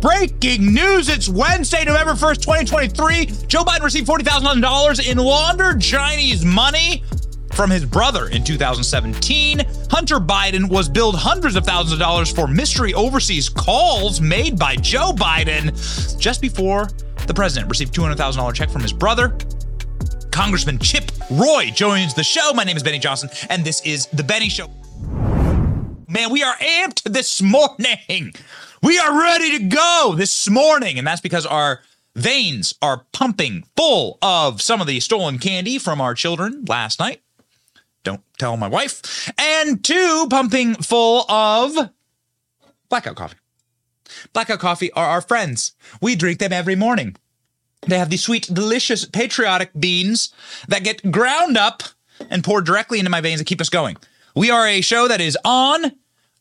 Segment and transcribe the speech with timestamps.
[0.00, 1.08] breaking news.
[1.08, 3.26] It's Wednesday, November 1st, 2023.
[3.46, 7.02] Joe Biden received $40,000 in laundered Chinese money
[7.52, 9.60] from his brother in 2017.
[9.90, 14.76] Hunter Biden was billed hundreds of thousands of dollars for mystery overseas calls made by
[14.76, 16.88] Joe Biden just before
[17.26, 19.36] the president received $200,000 check from his brother.
[20.30, 22.52] Congressman Chip Roy joins the show.
[22.52, 24.70] My name is Benny Johnson, and this is The Benny Show.
[26.06, 28.32] Man, we are amped this morning.
[28.82, 31.80] We are ready to go this morning, and that's because our
[32.14, 37.22] veins are pumping full of some of the stolen candy from our children last night.
[38.04, 39.30] Don't tell my wife.
[39.38, 41.90] And two, pumping full of
[42.88, 43.36] blackout coffee.
[44.32, 45.72] Blackout coffee are our friends.
[46.00, 47.16] We drink them every morning.
[47.82, 50.32] They have these sweet, delicious, patriotic beans
[50.68, 51.82] that get ground up
[52.30, 53.96] and poured directly into my veins and keep us going.
[54.34, 55.92] We are a show that is on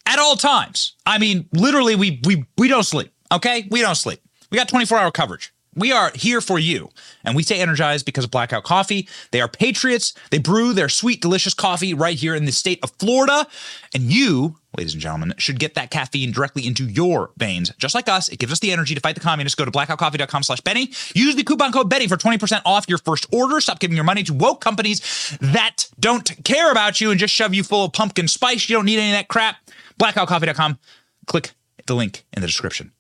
[0.08, 0.94] at all times.
[1.06, 3.12] I mean, literally, we we we don't sleep.
[3.32, 4.22] Okay, we don't sleep.
[4.50, 5.54] We got 24 hour coverage.
[5.76, 6.90] We are here for you,
[7.24, 9.08] and we stay energized because of Blackout Coffee.
[9.30, 10.16] They are patriots.
[10.32, 13.46] They brew their sweet, delicious coffee right here in the state of Florida,
[13.94, 18.10] and you, ladies and gentlemen, should get that caffeine directly into your veins, just like
[18.10, 18.28] us.
[18.28, 19.54] It gives us the energy to fight the communists.
[19.54, 20.90] Go to blackoutcoffee.com slash Benny.
[21.14, 23.62] Use the coupon code Benny for 20% off your first order.
[23.62, 27.54] Stop giving your money to woke companies that don't care about you and just shove
[27.54, 28.68] you full of pumpkin spice.
[28.68, 29.58] You don't need any of that crap.
[30.00, 30.80] Blackoutcoffee.com.
[31.26, 31.52] Click
[31.86, 32.92] the link in the description.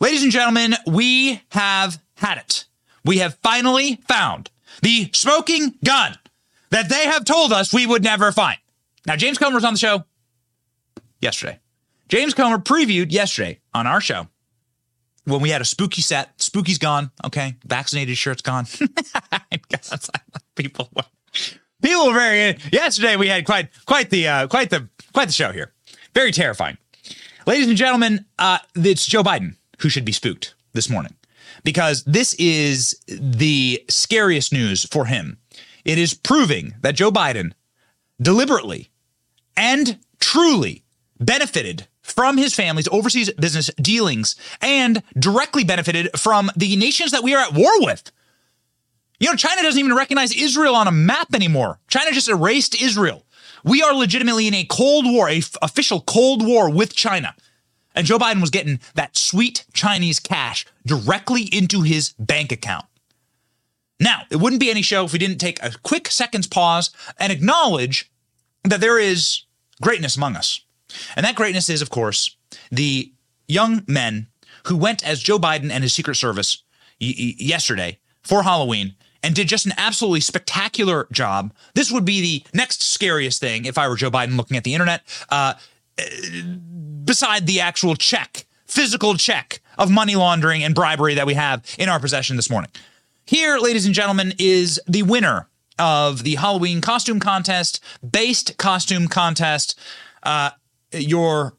[0.00, 2.64] Ladies and gentlemen, we have had it.
[3.04, 4.50] We have finally found
[4.82, 6.16] the smoking gun
[6.70, 8.58] that they have told us we would never find.
[9.06, 10.04] Now, James Comer was on the show
[11.20, 11.58] yesterday.
[12.08, 14.28] James Comer previewed yesterday on our show
[15.24, 16.40] when we had a spooky set.
[16.40, 17.10] Spooky's gone.
[17.24, 17.56] Okay.
[17.64, 18.66] Vaccinated shirt's gone.
[20.54, 20.90] people,
[21.82, 25.52] people were very, yesterday we had quite, quite the, uh, quite the, quite the show
[25.52, 25.72] here.
[26.14, 26.78] Very terrifying.
[27.46, 31.14] Ladies and gentlemen, uh, it's Joe Biden who should be spooked this morning
[31.64, 35.38] because this is the scariest news for him.
[35.84, 37.52] It is proving that Joe Biden
[38.20, 38.90] deliberately
[39.56, 40.84] and truly
[41.18, 47.34] benefited from his family's overseas business dealings and directly benefited from the nations that we
[47.34, 48.10] are at war with.
[49.18, 51.78] You know, China doesn't even recognize Israel on a map anymore.
[51.88, 53.24] China just erased Israel.
[53.64, 57.34] We are legitimately in a Cold War, a f- official Cold War with China.
[57.94, 62.86] And Joe Biden was getting that sweet Chinese cash directly into his bank account.
[64.00, 67.32] Now, it wouldn't be any show if we didn't take a quick second's pause and
[67.32, 68.10] acknowledge
[68.64, 69.42] that there is
[69.80, 70.60] greatness among us.
[71.14, 72.36] And that greatness is, of course,
[72.70, 73.12] the
[73.46, 74.28] young men
[74.66, 76.62] who went as Joe Biden and his Secret Service
[77.00, 81.52] y- y- yesterday for Halloween and did just an absolutely spectacular job.
[81.74, 84.74] This would be the next scariest thing if I were Joe Biden looking at the
[84.74, 85.02] internet.
[85.28, 85.54] Uh,
[87.04, 91.88] beside the actual check, physical check of money laundering and bribery that we have in
[91.88, 92.70] our possession this morning.
[93.26, 99.78] Here, ladies and gentlemen, is the winner of the Halloween costume contest, based costume contest,
[100.22, 100.50] uh,
[100.92, 101.54] your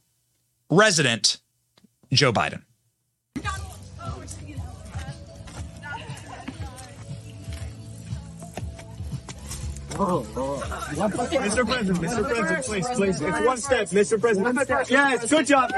[0.70, 1.38] resident,
[2.12, 2.64] Joe Biden.
[9.94, 11.66] Mr.
[11.66, 12.24] President, Mr.
[12.24, 13.22] President, please, please.
[13.22, 14.20] It's one step, Mr.
[14.20, 14.90] President.
[14.90, 15.72] Yes, good job.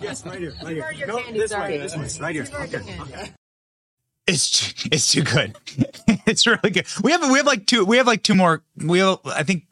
[0.00, 1.06] yes, right here, right here.
[1.06, 2.48] No, this way, this way, right here.
[2.60, 3.32] Okay.
[4.26, 5.56] It's it's too good.
[6.26, 6.86] it's really good.
[7.02, 9.64] We have we have like two we have like two more we have I think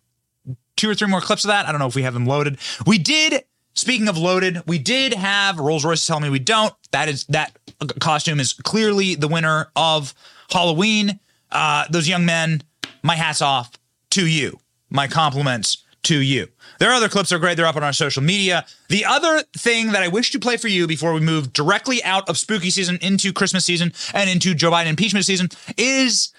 [0.76, 1.66] two or three more clips of that.
[1.66, 2.58] I don't know if we have them loaded.
[2.86, 3.44] We did
[3.74, 6.74] speaking of loaded, we did have Rolls Royce tell me we don't.
[6.90, 7.56] That is that
[8.00, 10.14] costume is clearly the winner of
[10.50, 11.20] Halloween.
[11.50, 12.62] Uh, those young men,
[13.02, 13.72] my hat's off
[14.10, 14.58] to you.
[14.90, 16.48] My compliments to you.
[16.78, 17.56] Their other clips are great.
[17.56, 18.64] They're up on our social media.
[18.88, 22.28] The other thing that I wish to play for you before we move directly out
[22.28, 26.32] of spooky season into Christmas season and into Joe Biden impeachment season is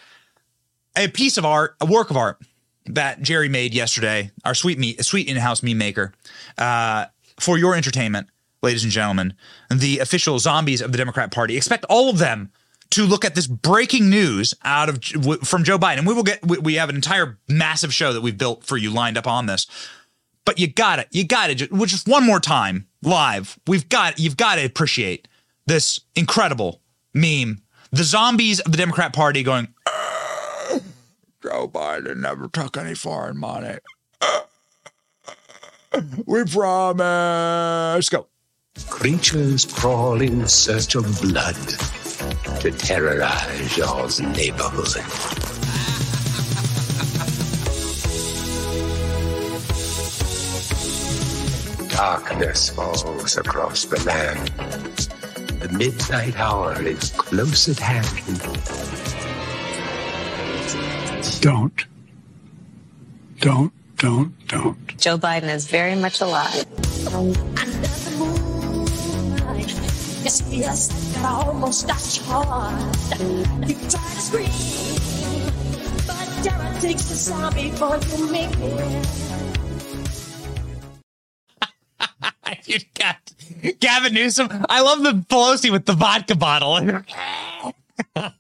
[0.97, 2.39] a piece of art, a work of art
[2.85, 6.13] that Jerry made yesterday, our sweet me, sweet in-house meme maker,
[6.57, 7.05] uh,
[7.39, 8.27] for your entertainment,
[8.63, 9.33] ladies and gentlemen.
[9.69, 11.55] The official zombies of the Democrat Party.
[11.55, 12.51] Expect all of them
[12.91, 15.03] to look at this breaking news out of
[15.43, 15.99] from Joe Biden.
[15.99, 18.89] And we will get we have an entire massive show that we've built for you
[18.89, 19.67] lined up on this.
[20.45, 21.07] But you got it.
[21.11, 21.55] You got it.
[21.55, 23.59] Just one more time live.
[23.67, 25.27] We've got you've got to appreciate
[25.65, 26.81] this incredible
[27.13, 27.61] meme.
[27.91, 30.79] The zombies of the Democrat Party going uh,
[31.41, 33.77] Joe Biden never took any foreign money.
[34.21, 34.41] Uh,
[35.91, 38.09] uh, we promise.
[38.09, 38.27] Go.
[38.99, 41.55] Creatures crawl in search of blood
[42.59, 45.01] to terrorize y'all's neighborhood.
[51.89, 54.49] Darkness falls across the land.
[55.61, 58.39] The midnight hour is close at hand.
[61.41, 61.85] Don't.
[63.39, 64.97] Don't, don't, don't.
[64.97, 66.65] Joe Biden is very much alive.
[70.21, 73.21] Yes, yes, I almost got charged.
[73.21, 74.49] You try to scream,
[76.05, 79.07] but terror takes the sound before you make it.
[82.67, 83.17] you got
[83.79, 84.65] Gavin Newsom.
[84.69, 87.01] I love the Pelosi with the vodka bottle.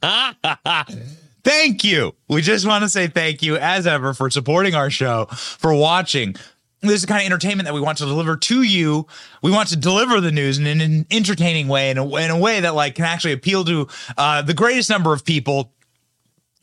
[1.43, 2.13] thank you.
[2.27, 6.35] We just want to say thank you, as ever, for supporting our show, for watching.
[6.81, 9.05] This is the kind of entertainment that we want to deliver to you.
[9.41, 12.61] We want to deliver the news in an entertaining way, in a, in a way
[12.61, 13.87] that like can actually appeal to
[14.17, 15.73] uh, the greatest number of people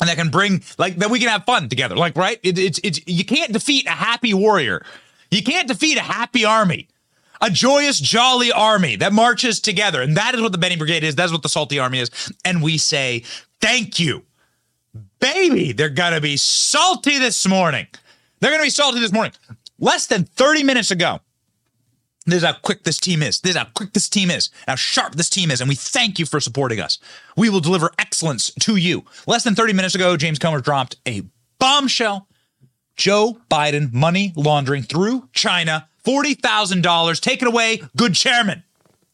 [0.01, 1.97] and that can bring like that we can have fun together.
[1.97, 2.39] Like, right?
[2.43, 4.85] It, it's it's you can't defeat a happy warrior.
[5.31, 6.89] You can't defeat a happy army.
[7.43, 10.01] A joyous, jolly army that marches together.
[10.01, 11.15] And that is what the Benny Brigade is.
[11.15, 12.33] That's what the Salty Army is.
[12.47, 13.25] And we say,
[13.61, 14.25] thank you.
[15.21, 17.89] Baby, they're going to be salty this morning.
[18.41, 19.35] They're going to be salty this morning.
[19.79, 21.21] Less than 30 minutes ago,
[22.25, 23.41] this is how quick this team is.
[23.41, 25.61] This is how quick this team is, how sharp this team is.
[25.61, 26.99] And we thank you for supporting us.
[27.37, 29.05] We will deliver excellence to you.
[29.27, 31.23] Less than 30 minutes ago, James Comer dropped a
[31.59, 32.27] bombshell.
[32.97, 37.21] Joe Biden money laundering through China, $40,000.
[37.21, 38.65] Take it away, good chairman.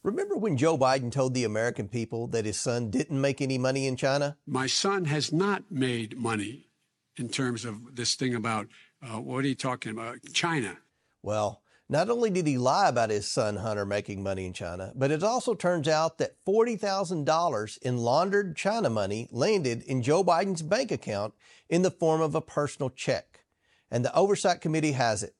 [0.05, 3.87] Remember when Joe Biden told the American people that his son didn't make any money
[3.87, 4.37] in China?
[4.47, 6.69] My son has not made money
[7.17, 8.69] in terms of this thing about
[9.03, 10.19] uh, what are you talking about?
[10.33, 10.79] China.
[11.23, 15.11] Well, not only did he lie about his son Hunter making money in China, but
[15.11, 20.91] it also turns out that $40,000 in laundered China money landed in Joe Biden's bank
[20.91, 21.35] account
[21.69, 23.45] in the form of a personal check.
[23.91, 25.35] And the Oversight Committee has it.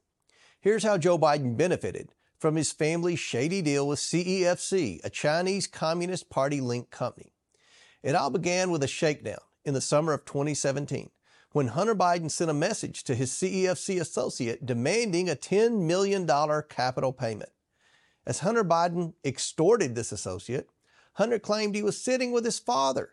[0.61, 6.29] Here's how Joe Biden benefited from his family's shady deal with CEFC, a Chinese Communist
[6.29, 7.33] Party linked company.
[8.03, 11.11] It all began with a shakedown in the summer of 2017
[11.53, 16.27] when Hunter Biden sent a message to his CEFC associate demanding a $10 million
[16.69, 17.51] capital payment.
[18.27, 20.71] As Hunter Biden extorted this associate,
[21.15, 23.11] Hunter claimed he was sitting with his father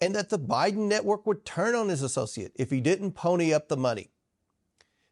[0.00, 3.68] and that the Biden network would turn on his associate if he didn't pony up
[3.68, 4.10] the money.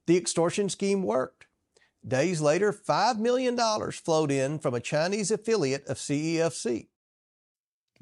[0.07, 1.47] The extortion scheme worked.
[2.07, 3.59] Days later, $5 million
[3.93, 6.89] flowed in from a Chinese affiliate of CEFC.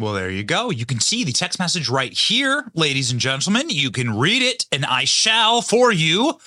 [0.01, 0.71] Well, there you go.
[0.71, 3.69] You can see the text message right here, ladies and gentlemen.
[3.69, 6.39] You can read it, and I shall for you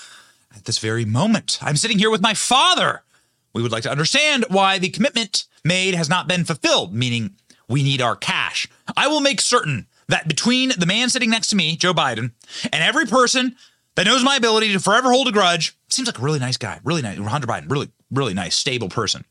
[0.56, 1.60] at this very moment.
[1.62, 3.04] I'm sitting here with my father.
[3.52, 7.36] We would like to understand why the commitment made has not been fulfilled, meaning
[7.68, 8.70] we need our cash.
[8.96, 12.32] I will make certain that between the man sitting next to me, Joe Biden,
[12.72, 13.58] and every person
[13.96, 16.80] that knows my ability to forever hold a grudge, seems like a really nice guy,
[16.86, 19.26] really nice, Hunter Biden, really, really nice, stable person.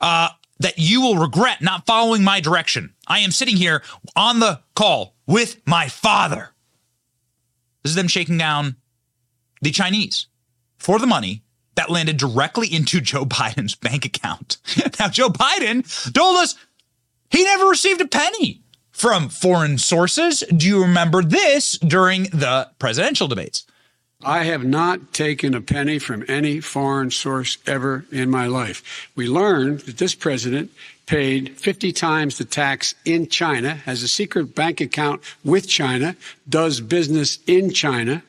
[0.00, 0.30] Uh,
[0.60, 2.94] that you will regret not following my direction.
[3.06, 3.82] I am sitting here
[4.16, 6.50] on the call with my father.
[7.82, 8.76] This is them shaking down
[9.60, 10.26] the Chinese
[10.78, 11.42] for the money
[11.74, 14.58] that landed directly into Joe Biden's bank account.
[14.98, 16.54] now, Joe Biden told us
[17.30, 18.62] he never received a penny
[18.92, 20.44] from foreign sources.
[20.56, 23.66] Do you remember this during the presidential debates?
[24.22, 29.10] I have not taken a penny from any foreign source ever in my life.
[29.14, 30.70] We learned that this president
[31.06, 36.16] paid 50 times the tax in China, has a secret bank account with China,
[36.48, 38.22] does business in China,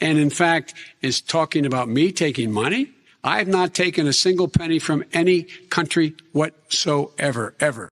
[0.00, 2.90] and in fact is talking about me taking money.
[3.24, 7.88] I have not taken a single penny from any country whatsoever, ever.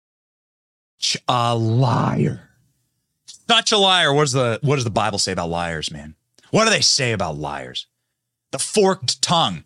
[1.28, 2.49] A liar.
[3.26, 4.12] Such a liar.
[4.12, 6.14] What does the what does the Bible say about liars, man?
[6.50, 7.87] What do they say about liars?
[8.50, 9.64] The forked tongue.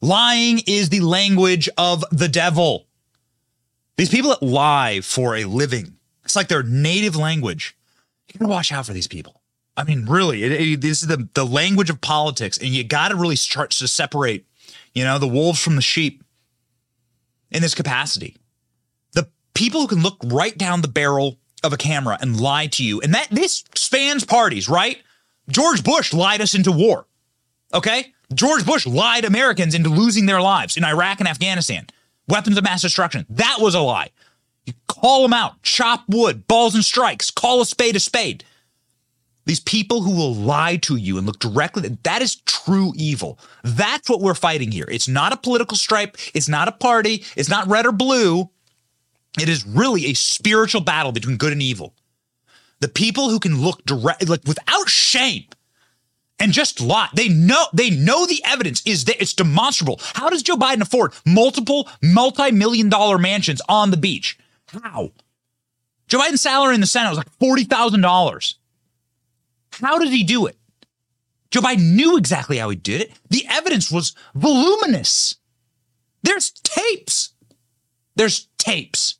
[0.00, 2.86] Lying is the language of the devil.
[3.96, 7.76] These people that lie for a living, it's like their native language.
[8.32, 9.42] You gotta watch out for these people.
[9.76, 13.14] I mean, really, it, it, this is the, the language of politics, and you gotta
[13.14, 14.46] really start to separate,
[14.94, 16.24] you know, the wolves from the sheep
[17.50, 18.36] in this capacity.
[19.12, 22.84] The people who can look right down the barrel of a camera and lie to
[22.84, 24.98] you, and that this spans parties, right?
[25.50, 27.06] George Bush lied us into war.
[27.72, 28.12] Okay?
[28.32, 31.86] George Bush lied Americans into losing their lives in Iraq and Afghanistan.
[32.28, 33.26] Weapons of mass destruction.
[33.28, 34.10] That was a lie.
[34.66, 38.44] You call them out, chop wood, balls and strikes, call a spade a spade.
[39.46, 43.38] These people who will lie to you and look directly, that is true evil.
[43.64, 44.84] That's what we're fighting here.
[44.88, 46.16] It's not a political stripe.
[46.34, 47.24] It's not a party.
[47.36, 48.50] It's not red or blue.
[49.40, 51.94] It is really a spiritual battle between good and evil.
[52.80, 55.44] The people who can look direct, like without shame
[56.38, 57.10] and just lie.
[57.14, 60.00] They know they know the evidence is that it's demonstrable.
[60.14, 64.38] How does Joe Biden afford multiple multi-million dollar mansions on the beach?
[64.82, 65.12] How?
[66.08, 68.56] Joe Biden's salary in the Senate was like forty thousand dollars.
[69.72, 70.56] How did he do it?
[71.50, 73.12] Joe Biden knew exactly how he did it.
[73.28, 75.36] The evidence was voluminous.
[76.22, 77.32] There's tapes.
[78.16, 79.16] There's tapes.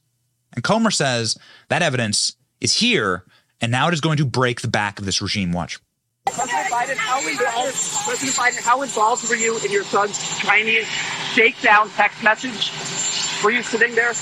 [0.52, 1.36] And Comer says
[1.68, 3.24] that evidence is here,
[3.60, 5.52] and now it is going to break the back of this regime.
[5.52, 5.80] Watch.
[6.26, 10.86] President Biden, how involved, President Biden, how involved were you in your son's Chinese
[11.32, 12.70] shakedown text message?
[13.42, 14.12] Were you sitting there?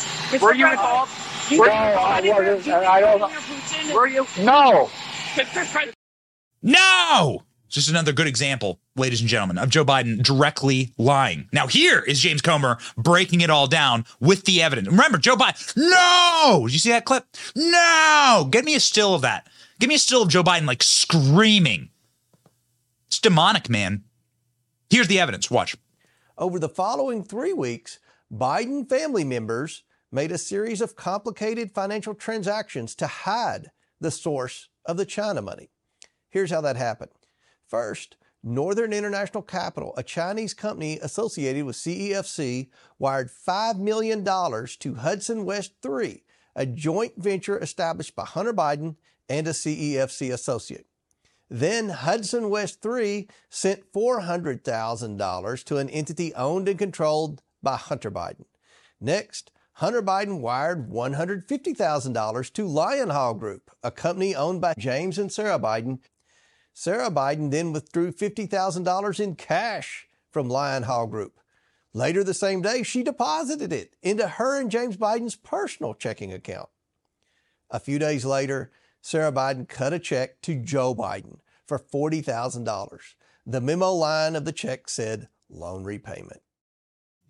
[0.41, 1.13] Were you involved?
[1.51, 3.95] Were you No, I wasn't, I don't.
[3.95, 4.27] Were you?
[4.39, 4.91] No.
[6.63, 7.43] No!
[7.69, 11.49] Just another good example, ladies and gentlemen, of Joe Biden directly lying.
[11.53, 14.89] Now, here is James Comer breaking it all down with the evidence.
[14.89, 16.63] Remember, Joe Biden, no!
[16.65, 17.25] Did you see that clip?
[17.55, 18.49] No!
[18.51, 19.49] Get me a still of that.
[19.79, 21.91] Give me a still of Joe Biden like screaming.
[23.09, 24.05] It's demonic, man.
[24.91, 25.51] Here's the evidence.
[25.51, 25.77] Watch.
[26.39, 27.99] Over the following three weeks,
[28.33, 33.71] Biden family members made a series of complicated financial transactions to hide
[34.01, 35.71] the source of the China money.
[36.31, 37.11] Here's how that happened.
[37.69, 45.45] First, Northern International Capital, a Chinese company associated with CEFC, wired $5 million to Hudson
[45.45, 46.23] West 3,
[46.57, 48.97] a joint venture established by Hunter Biden
[49.29, 50.87] and a CEFC associate.
[51.51, 58.45] Then Hudson West 3 sent $400,000 to an entity owned and controlled by Hunter Biden.
[59.01, 65.31] Next, Hunter Biden wired $150,000 to Lion Hall Group, a company owned by James and
[65.31, 66.01] Sarah Biden.
[66.81, 71.41] Sarah Biden then withdrew $50,000 in cash from Lion Hall Group.
[71.93, 76.69] Later the same day, she deposited it into her and James Biden's personal checking account.
[77.69, 78.71] A few days later,
[79.01, 83.15] Sarah Biden cut a check to Joe Biden for $40,000.
[83.45, 86.43] The memo line of the check said loan repayment.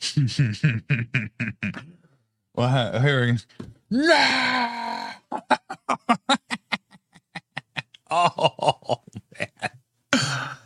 [2.54, 3.38] well, here we go.
[3.90, 5.10] No!
[8.10, 9.00] oh.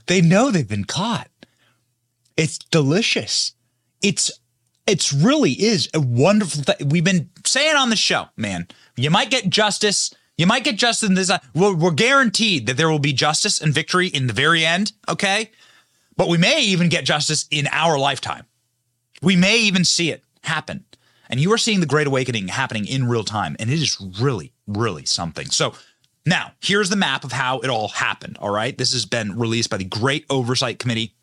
[0.06, 1.28] They know they've been caught.
[2.36, 3.52] It's delicious.
[4.02, 4.30] It's
[4.86, 6.88] it's really is a wonderful thing.
[6.88, 8.66] We've been saying on the show, man.
[8.96, 10.12] You might get justice.
[10.36, 11.30] You might get justice in this.
[11.30, 14.92] uh, We're, we're guaranteed that there will be justice and victory in the very end.
[15.08, 15.50] Okay,
[16.16, 18.44] but we may even get justice in our lifetime.
[19.22, 20.84] We may even see it happen.
[21.28, 24.52] And you are seeing the Great Awakening happening in real time, and it is really,
[24.66, 25.46] really something.
[25.46, 25.74] So
[26.24, 28.38] now here's the map of how it all happened.
[28.40, 31.14] All right, this has been released by the Great Oversight Committee.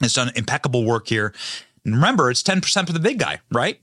[0.00, 1.34] It's done impeccable work here.
[1.84, 3.80] And remember, it's 10% for the big guy, right?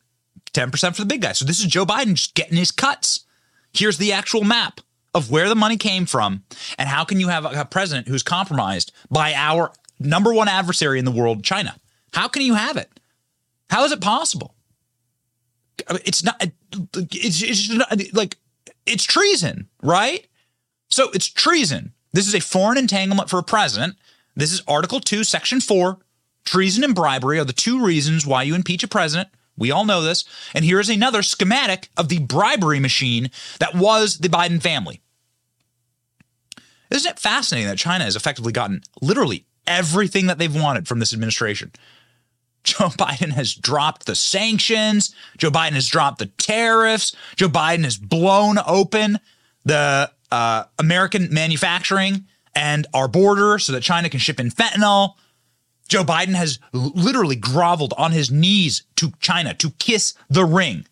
[0.53, 1.33] 10% for the big guy.
[1.33, 3.25] So this is Joe Biden just getting his cuts.
[3.73, 4.81] Here's the actual map
[5.13, 6.43] of where the money came from
[6.77, 11.05] and how can you have a president who's compromised by our number one adversary in
[11.05, 11.75] the world, China?
[12.13, 12.89] How can you have it?
[13.69, 14.55] How is it possible?
[15.89, 16.41] It's not,
[16.93, 18.37] it's, it's not, like,
[18.87, 20.25] it's treason, right?
[20.89, 21.93] So it's treason.
[22.13, 23.95] This is a foreign entanglement for a president.
[24.35, 25.97] This is Article 2, Section 4.
[26.45, 29.29] Treason and bribery are the two reasons why you impeach a president.
[29.57, 30.23] We all know this.
[30.53, 33.29] And here is another schematic of the bribery machine
[33.59, 35.01] that was the Biden family.
[36.89, 41.13] Isn't it fascinating that China has effectively gotten literally everything that they've wanted from this
[41.13, 41.71] administration?
[42.67, 45.15] Joe Biden has dropped the sanctions.
[45.37, 47.15] Joe Biden has dropped the tariffs.
[47.35, 49.19] Joe Biden has blown open
[49.65, 55.13] the uh, American manufacturing and our border so that China can ship in fentanyl.
[55.87, 60.85] Joe Biden has literally groveled on his knees to China to kiss the ring.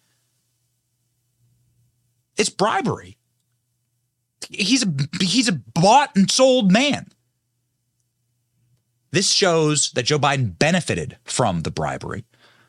[2.37, 3.17] It's bribery.
[4.49, 7.07] He's a he's a bought and sold man.
[9.15, 12.25] This shows that Joe Biden benefited from the bribery,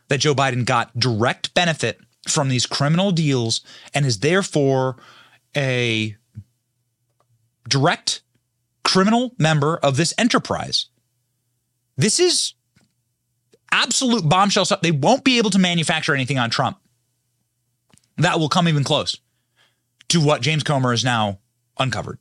[0.07, 1.99] that Joe Biden got direct benefit
[2.29, 3.63] from these criminal deals
[3.93, 4.95] and is therefore
[5.57, 6.15] a
[7.69, 8.23] direct
[8.85, 10.87] criminal member of this enterprise.
[11.97, 12.55] This is
[13.73, 14.83] absolute bombshell stuff.
[14.83, 16.79] They won't be able to manufacture anything on Trump
[18.19, 19.19] that will come even close
[20.11, 21.41] to what James Comer has now
[21.77, 22.21] uncovered.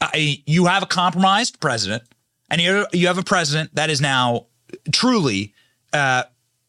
[0.00, 2.04] I, you have a compromised president,
[2.50, 4.46] and you you have a president that is now
[4.92, 5.54] truly
[5.92, 6.24] uh,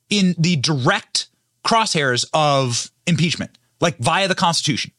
[0.10, 1.28] in the direct
[1.66, 4.92] crosshairs of impeachment, like via the Constitution.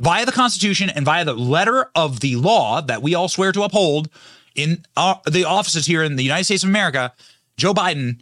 [0.00, 3.62] Via the Constitution and via the letter of the law that we all swear to
[3.62, 4.08] uphold
[4.54, 7.12] in our, the offices here in the United States of America,
[7.56, 8.20] Joe Biden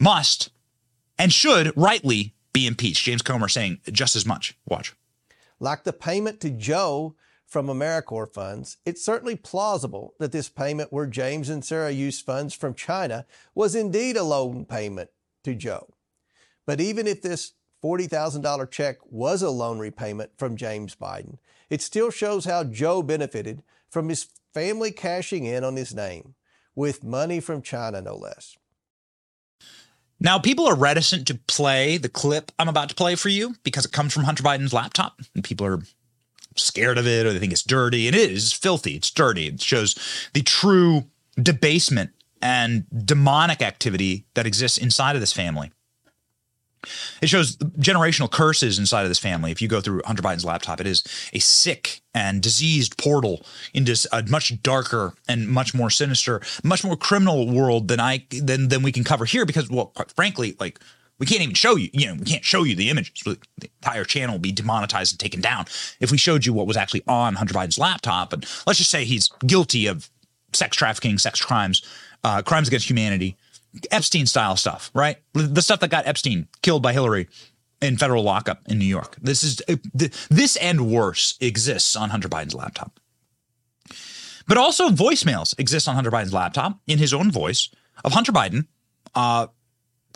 [0.00, 0.50] must
[1.18, 3.04] and should rightly be impeached.
[3.04, 4.56] James Comer saying just as much.
[4.68, 4.94] Watch.
[5.60, 7.14] like the payment to Joe
[7.52, 12.54] from Americore funds, it's certainly plausible that this payment where James and Sarah used funds
[12.54, 15.10] from China was indeed a loan payment
[15.44, 15.92] to Joe.
[16.66, 17.52] But even if this
[17.84, 21.36] $40,000 check was a loan repayment from James Biden,
[21.68, 26.34] it still shows how Joe benefited from his family cashing in on his name
[26.74, 28.56] with money from China, no less.
[30.18, 33.84] Now, people are reticent to play the clip I'm about to play for you because
[33.84, 35.82] it comes from Hunter Biden's laptop, and people are
[36.56, 38.06] scared of it or they think it's dirty.
[38.08, 38.94] It is filthy.
[38.94, 39.46] It's dirty.
[39.46, 39.96] It shows
[40.32, 41.04] the true
[41.40, 45.70] debasement and demonic activity that exists inside of this family.
[47.20, 49.52] It shows generational curses inside of this family.
[49.52, 53.96] If you go through Hunter Biden's laptop, it is a sick and diseased portal into
[54.12, 58.82] a much darker and much more sinister, much more criminal world than I than than
[58.82, 59.46] we can cover here.
[59.46, 60.80] Because, well, quite frankly, like
[61.22, 61.88] we can't even show you.
[61.92, 63.12] You know, we can't show you the images.
[63.24, 63.38] The
[63.80, 65.66] entire channel will be demonetized and taken down
[66.00, 68.32] if we showed you what was actually on Hunter Biden's laptop.
[68.32, 70.10] And let's just say he's guilty of
[70.52, 71.80] sex trafficking, sex crimes,
[72.24, 73.36] uh, crimes against humanity
[73.92, 75.18] Epstein style stuff, right?
[75.32, 77.28] The stuff that got Epstein killed by Hillary
[77.80, 79.16] in federal lockup in New York.
[79.22, 79.76] This is uh,
[80.28, 82.98] this and worse exists on Hunter Biden's laptop.
[84.48, 87.68] But also voicemails exist on Hunter Biden's laptop in his own voice
[88.04, 88.66] of Hunter Biden,
[89.14, 89.46] uh,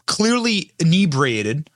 [0.06, 1.70] clearly inebriated,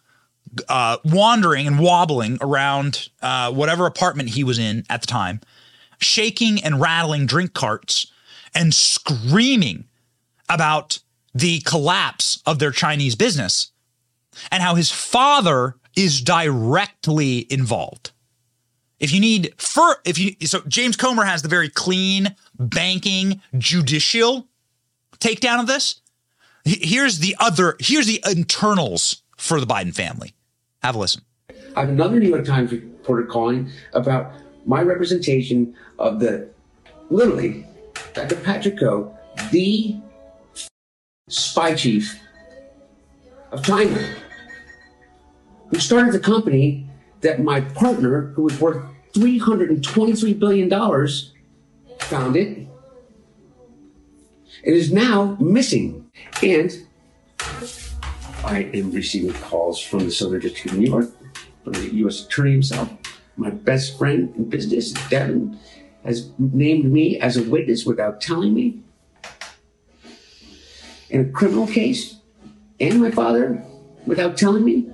[0.69, 5.41] uh, wandering and wobbling around uh, whatever apartment he was in at the time,
[5.99, 8.11] shaking and rattling drink carts
[8.55, 9.85] and screaming
[10.49, 10.99] about
[11.35, 13.71] the collapse of their Chinese business
[14.51, 18.11] and how his father is directly involved.
[18.99, 24.47] If you need for if you so James Comer has the very clean banking judicial
[25.19, 26.01] takedown of this.
[26.65, 30.35] Here's the other here's the internals for the Biden family.
[30.83, 31.23] Have a listen.
[31.77, 34.33] I have another New York Times reporter calling about
[34.67, 36.49] my representation of the
[37.11, 37.67] literally
[38.15, 38.37] Dr.
[38.37, 39.17] Patrick Ho,
[39.51, 39.97] the
[41.29, 42.21] spy chief
[43.53, 44.15] of China,
[45.69, 46.87] who started the company
[47.21, 51.09] that my partner, who was worth $323 billion,
[51.99, 52.69] founded
[54.65, 56.00] and is now missing.
[56.43, 56.87] And
[58.45, 61.11] I am receiving calls from the Southern District of New York,
[61.65, 62.25] from the U.S.
[62.25, 62.91] Attorney himself.
[63.37, 65.59] My best friend in business, Devon,
[66.05, 68.81] has named me as a witness without telling me
[71.11, 72.17] in a criminal case
[72.79, 73.63] and my father
[74.07, 74.89] without telling me?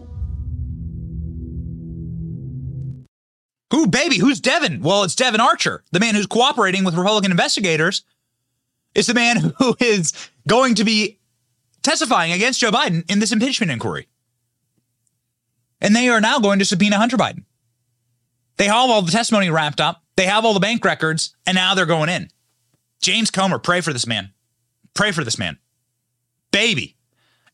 [3.73, 4.19] Who, baby?
[4.19, 4.81] Who's Devon?
[4.81, 8.03] Well, it's Devon Archer, the man who's cooperating with Republican investigators.
[8.97, 10.13] It's the man who is
[10.49, 11.19] going to be
[11.83, 14.09] testifying against Joe Biden in this impeachment inquiry.
[15.81, 17.45] And they are now going to subpoena Hunter Biden.
[18.57, 21.75] They have all the testimony wrapped up, they have all the bank records, and now
[21.75, 22.31] they're going in.
[23.03, 24.33] James Comer, pray for this man.
[24.95, 25.59] Pray for this man
[26.57, 26.97] baby.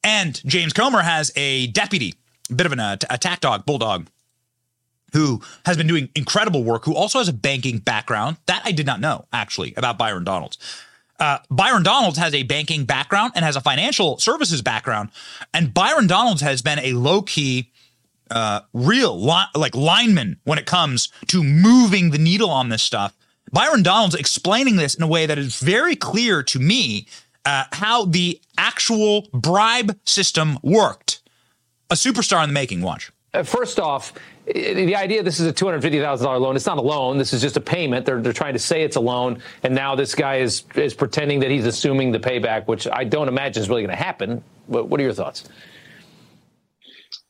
[0.04, 2.14] And James Comer has a deputy,
[2.48, 4.06] a bit of an uh, attack dog, bulldog,
[5.12, 8.36] who has been doing incredible work, who also has a banking background.
[8.46, 10.56] That I did not know, actually, about Byron Donalds.
[11.22, 15.10] Uh, Byron Donalds has a banking background and has a financial services background.
[15.54, 17.70] And Byron Donalds has been a low key,
[18.28, 23.16] uh, real li- like lineman when it comes to moving the needle on this stuff.
[23.52, 27.06] Byron Donalds explaining this in a way that is very clear to me
[27.44, 31.20] uh, how the actual bribe system worked.
[31.88, 32.82] A superstar in the making.
[32.82, 33.12] Watch.
[33.32, 34.12] Uh, first off,
[34.46, 37.18] the idea this is a $250,000 loan, it's not a loan.
[37.18, 38.06] This is just a payment.
[38.06, 39.40] They're, they're trying to say it's a loan.
[39.62, 43.28] And now this guy is, is pretending that he's assuming the payback, which I don't
[43.28, 44.42] imagine is really going to happen.
[44.66, 45.48] What, what are your thoughts?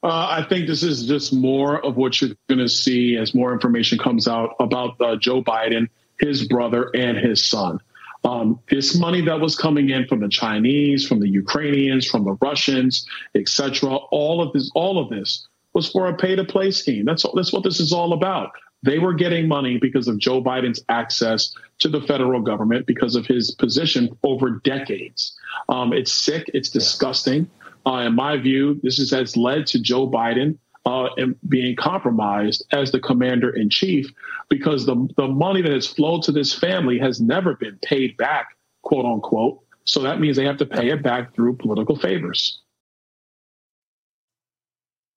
[0.03, 3.53] Uh, I think this is just more of what you're going to see as more
[3.53, 7.79] information comes out about uh, Joe Biden, his brother, and his son.
[8.25, 12.37] Um, this money that was coming in from the Chinese, from the Ukrainians, from the
[12.41, 13.97] Russians, etc.
[13.97, 17.05] All of this, all of this was for a pay-to-play scheme.
[17.05, 18.51] That's that's what this is all about.
[18.85, 23.27] They were getting money because of Joe Biden's access to the federal government because of
[23.27, 25.39] his position over decades.
[25.69, 26.51] Um, it's sick.
[26.53, 27.49] It's disgusting.
[27.87, 31.09] Uh, in my view, this is, has led to Joe Biden uh,
[31.49, 34.11] being compromised as the commander in chief
[34.49, 38.57] because the, the money that has flowed to this family has never been paid back,
[38.83, 39.61] quote unquote.
[39.85, 42.62] So that means they have to pay it back through political favors.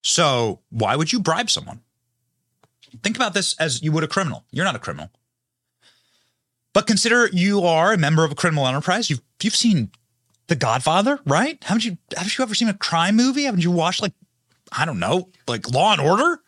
[0.05, 1.81] So why would you bribe someone?
[3.01, 4.45] Think about this as you would a criminal.
[4.51, 5.09] You're not a criminal.
[6.73, 9.09] But consider you are a member of a criminal enterprise.
[9.09, 9.89] You've you've seen
[10.45, 11.61] The Godfather, right?
[11.63, 13.45] Haven't you haven't you ever seen a crime movie?
[13.45, 14.13] Haven't you watched like
[14.71, 16.39] I don't know, like Law and Order.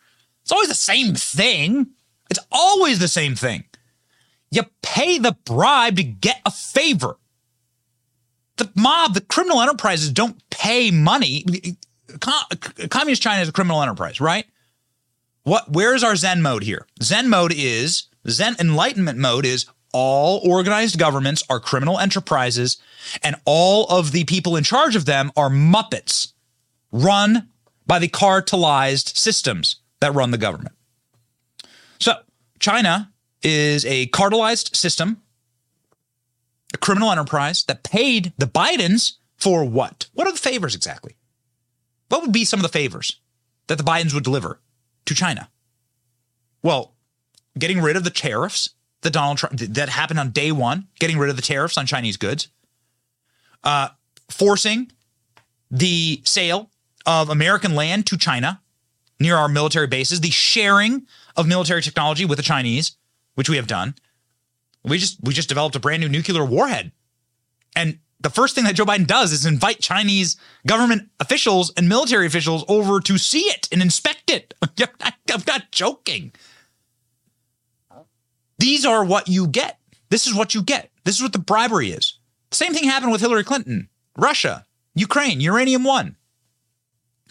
[0.42, 1.88] It's always the same thing.
[2.30, 3.64] It's always the same thing.
[4.52, 7.16] You pay the bribe to get a favor.
[8.56, 11.44] The mob, the criminal enterprises don't pay money.
[12.18, 14.46] Communist China is a criminal enterprise, right?
[15.44, 16.86] What where's our Zen mode here?
[17.02, 22.76] Zen mode is Zen enlightenment mode is all organized governments are criminal enterprises
[23.22, 26.32] and all of the people in charge of them are muppets
[26.92, 27.48] run
[27.86, 30.74] by the cartelized systems that run the government.
[31.98, 32.14] So,
[32.60, 33.10] China
[33.42, 35.22] is a cartelized system,
[36.74, 40.06] a criminal enterprise that paid the Bidens for what?
[40.12, 41.14] What are the favors exactly?
[42.08, 43.20] What would be some of the favors
[43.66, 44.60] that the Bidens would deliver
[45.06, 45.50] to China?
[46.62, 46.94] Well,
[47.58, 48.70] getting rid of the tariffs
[49.02, 52.16] that Donald Trump that happened on day one, getting rid of the tariffs on Chinese
[52.16, 52.48] goods,
[53.64, 53.88] uh,
[54.30, 54.90] forcing
[55.70, 56.70] the sale
[57.06, 58.60] of American land to China
[59.20, 62.96] near our military bases, the sharing of military technology with the Chinese,
[63.34, 63.94] which we have done.
[64.84, 66.92] We just we just developed a brand new nuclear warhead.
[67.76, 72.26] And the first thing that Joe Biden does is invite Chinese government officials and military
[72.26, 74.54] officials over to see it and inspect it.
[74.62, 76.32] I'm not joking.
[78.58, 79.78] These are what you get.
[80.10, 80.90] This is what you get.
[81.04, 82.18] This is what the bribery is.
[82.50, 86.16] Same thing happened with Hillary Clinton, Russia, Ukraine, uranium one.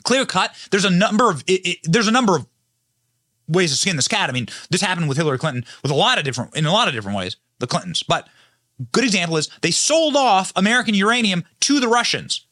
[0.03, 0.55] Clear cut.
[0.71, 2.47] There's a number of it, it, there's a number of
[3.47, 4.29] ways to skin this cat.
[4.29, 6.87] I mean, this happened with Hillary Clinton with a lot of different in a lot
[6.87, 7.35] of different ways.
[7.59, 8.29] The Clintons, but
[8.91, 12.45] good example is they sold off American uranium to the Russians.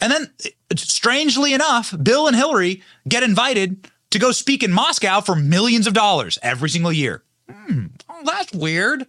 [0.00, 0.30] And then,
[0.76, 5.94] strangely enough, Bill and Hillary get invited to go speak in Moscow for millions of
[5.94, 7.24] dollars every single year.
[7.50, 9.06] Hmm, oh, that's weird.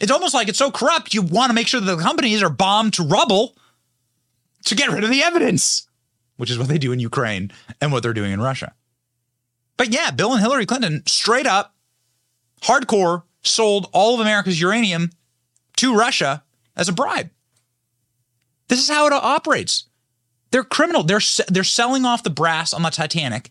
[0.00, 2.50] It's almost like it's so corrupt, you want to make sure that the companies are
[2.50, 3.56] bombed to rubble
[4.64, 5.88] to get rid of the evidence,
[6.36, 8.74] which is what they do in Ukraine and what they're doing in Russia.
[9.76, 11.74] But yeah, Bill and Hillary Clinton straight up,
[12.62, 15.10] hardcore, sold all of America's uranium
[15.76, 16.42] to Russia
[16.76, 17.30] as a bribe.
[18.68, 19.84] This is how it operates.
[20.50, 21.02] They're criminal.
[21.02, 23.50] They're they're selling off the brass on the Titanic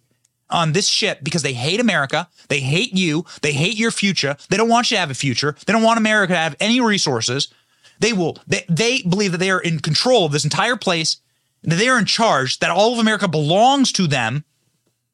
[0.51, 2.29] on this ship because they hate America.
[2.49, 3.25] They hate you.
[3.41, 4.35] They hate your future.
[4.49, 5.55] They don't want you to have a future.
[5.65, 7.47] They don't want America to have any resources.
[7.99, 11.17] They will, they, they believe that they are in control of this entire place,
[11.63, 14.43] that they are in charge, that all of America belongs to them,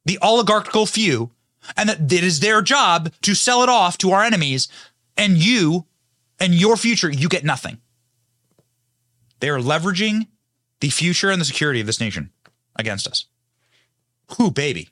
[0.05, 1.31] the oligarchical few,
[1.75, 4.67] and that it is their job to sell it off to our enemies.
[5.17, 5.85] And you
[6.39, 7.79] and your future, you get nothing.
[9.39, 10.27] They are leveraging
[10.79, 12.31] the future and the security of this nation
[12.75, 13.25] against us.
[14.37, 14.89] Who, baby?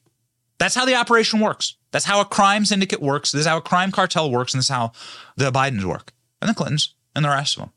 [0.58, 1.76] That's how the operation works.
[1.92, 3.32] That's how a crime syndicate works.
[3.32, 4.54] This is how a crime cartel works.
[4.54, 4.94] And this is how
[5.36, 7.72] the Bidens work and the Clintons and the rest of them.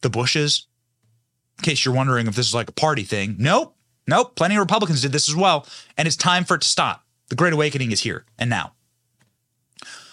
[0.00, 0.66] The Bushes,
[1.58, 3.36] in case you're wondering if this is like a party thing.
[3.38, 3.76] Nope.
[4.06, 4.34] Nope.
[4.34, 5.66] Plenty of Republicans did this as well.
[5.96, 7.04] And it's time for it to stop.
[7.30, 8.74] The Great Awakening is here and now.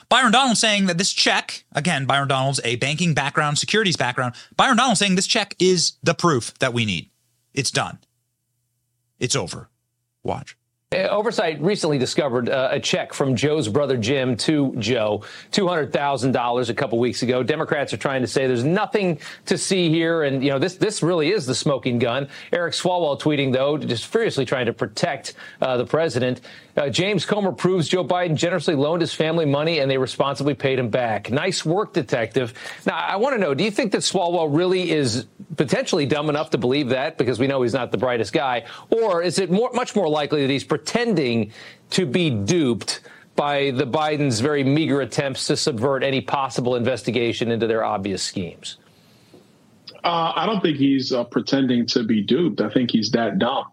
[0.10, 4.36] Byron Donalds saying that this check, again, Byron Donald's a banking background, securities background.
[4.56, 7.10] Byron Donalds saying this check is the proof that we need.
[7.54, 8.00] It's done.
[9.20, 9.70] It's over.
[10.24, 10.56] Watch.
[10.94, 16.74] Uh, Oversight recently discovered uh, a check from Joe's brother Jim to Joe, $200,000 a
[16.74, 17.44] couple weeks ago.
[17.44, 20.24] Democrats are trying to say there's nothing to see here.
[20.24, 22.30] And, you know, this, this really is the smoking gun.
[22.54, 26.40] Eric Swalwell tweeting, though, just furiously trying to protect uh, the president.
[26.78, 30.78] Uh, James Comer proves Joe Biden generously loaned his family money and they responsibly paid
[30.78, 31.32] him back.
[31.32, 32.54] Nice work, detective.
[32.86, 36.52] Now, I want to know, do you think that Swalwell really is potentially dumb enough
[36.52, 38.66] to believe that because we know he's not the brightest guy?
[38.92, 41.52] Or is it more, much more likely that he's pretending
[41.92, 43.02] to be duped
[43.36, 48.78] by the Biden's very meager attempts to subvert any possible investigation into their obvious schemes?
[50.04, 52.62] Uh, I don't think he's uh, pretending to be duped.
[52.62, 53.66] I think he's that dumb.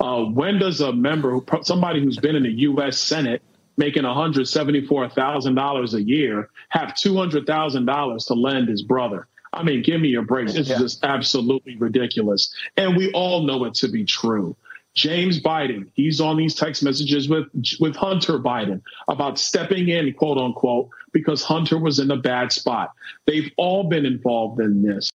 [0.00, 2.98] Uh, when does a member, somebody who's been in the U.S.
[2.98, 3.42] Senate
[3.76, 9.26] making $174,000 a year, have $200,000 to lend his brother?
[9.52, 10.48] I mean, give me a break.
[10.48, 10.74] This yeah.
[10.74, 12.54] is just absolutely ridiculous.
[12.76, 14.56] And we all know it to be true.
[14.94, 17.46] James Biden, he's on these text messages with
[17.78, 22.90] with Hunter Biden about stepping in, quote unquote, because Hunter was in a bad spot.
[23.24, 25.10] They've all been involved in this.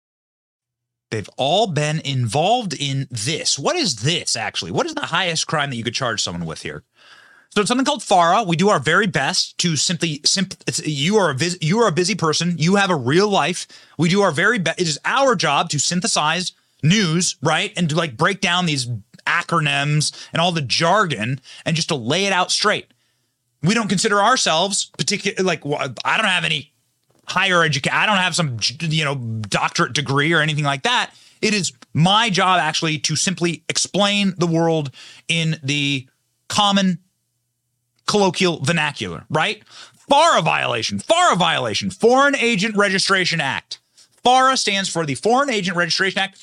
[1.13, 3.59] They've all been involved in this.
[3.59, 4.71] What is this actually?
[4.71, 6.81] What is the highest crime that you could charge someone with here?
[7.51, 8.41] So it's something called FARA.
[8.41, 11.91] We do our very best to simply, simp, you are a vis, you are a
[11.91, 12.55] busy person.
[12.57, 13.67] You have a real life.
[13.95, 14.81] We do our very best.
[14.81, 18.87] It is our job to synthesize news, right, and to like break down these
[19.27, 22.87] acronyms and all the jargon and just to lay it out straight.
[23.61, 25.63] We don't consider ourselves particular like
[26.03, 26.72] I don't have any
[27.27, 27.97] higher education.
[27.97, 31.11] I don't have some, you know, doctorate degree or anything like that.
[31.41, 34.91] It is my job actually to simply explain the world
[35.27, 36.07] in the
[36.47, 36.99] common
[38.07, 39.63] colloquial vernacular, right?
[40.09, 43.79] FARA violation, FARA violation, Foreign Agent Registration Act.
[44.23, 46.37] FARA stands for the Foreign Agent Registration Act.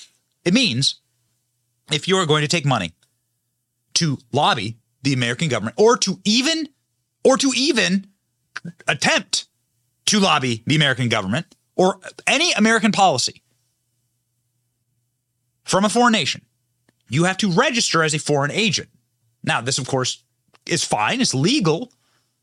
[0.45, 0.97] It means
[1.93, 2.93] if you are going to take money
[3.95, 6.69] to lobby the American government or to even
[7.25, 8.07] or to even
[8.89, 9.47] attempt
[10.11, 11.47] to lobby the American government
[11.77, 13.43] or any American policy
[15.65, 16.43] from a foreign nation,
[17.09, 18.89] you have to register as a foreign agent.
[19.45, 20.23] Now, this, of course,
[20.67, 21.21] is fine.
[21.21, 21.93] It's legal.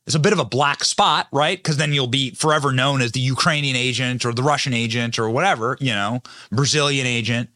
[0.05, 1.57] It's a bit of a black spot, right?
[1.57, 5.29] Because then you'll be forever known as the Ukrainian agent or the Russian agent or
[5.29, 7.49] whatever, you know, Brazilian agent.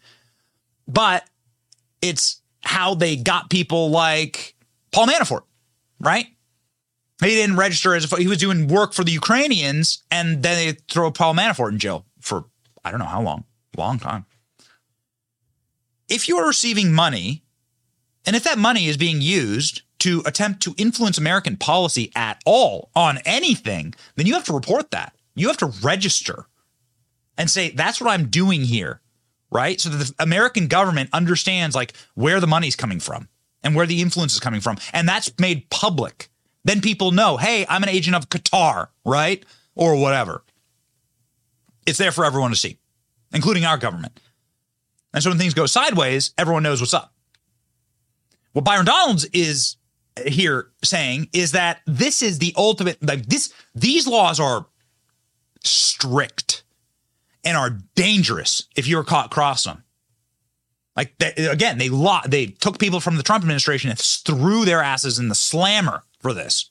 [0.87, 1.23] But
[2.01, 4.55] it's how they got people like
[4.91, 5.43] Paul Manafort,
[6.01, 6.27] right?
[7.21, 10.79] He didn't register as a, he was doing work for the Ukrainians, and then they
[10.89, 12.45] throw Paul Manafort in jail for
[12.83, 13.45] I don't know how long,
[13.77, 14.25] long time.
[16.09, 17.43] If you are receiving money,
[18.25, 22.89] and if that money is being used to attempt to influence American policy at all
[22.95, 25.13] on anything, then you have to report that.
[25.35, 26.47] You have to register
[27.37, 28.99] and say, that's what I'm doing here,
[29.51, 29.79] right?
[29.79, 33.29] So that the American government understands like where the money's coming from
[33.63, 34.77] and where the influence is coming from.
[34.91, 36.30] And that's made public.
[36.63, 39.43] Then people know, hey, I'm an agent of Qatar, right?
[39.75, 40.43] Or whatever.
[41.85, 42.77] It's there for everyone to see,
[43.33, 44.19] including our government.
[45.13, 47.13] And so when things go sideways, everyone knows what's up.
[48.53, 49.77] What Byron Donalds is
[50.25, 54.67] here saying is that this is the ultimate like this these laws are
[55.63, 56.63] strict
[57.43, 59.83] and are dangerous if you're caught crossing them.
[60.95, 64.81] Like they, again, they lo- they took people from the Trump administration and threw their
[64.81, 66.69] asses in the slammer for this.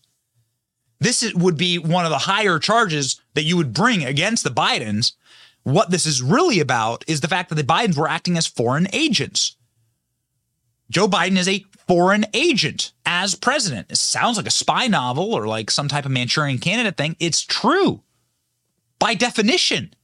[0.99, 4.51] This is, would be one of the higher charges that you would bring against the
[4.51, 5.13] Bidens.
[5.63, 8.89] What this is really about is the fact that the Bidens were acting as foreign
[8.93, 9.57] agents.
[10.91, 13.91] Joe Biden is a foreign agent as president.
[13.91, 17.17] It sounds like a spy novel or like some type of Manchurian candidate thing.
[17.21, 18.03] It's true.
[18.99, 19.95] By definition,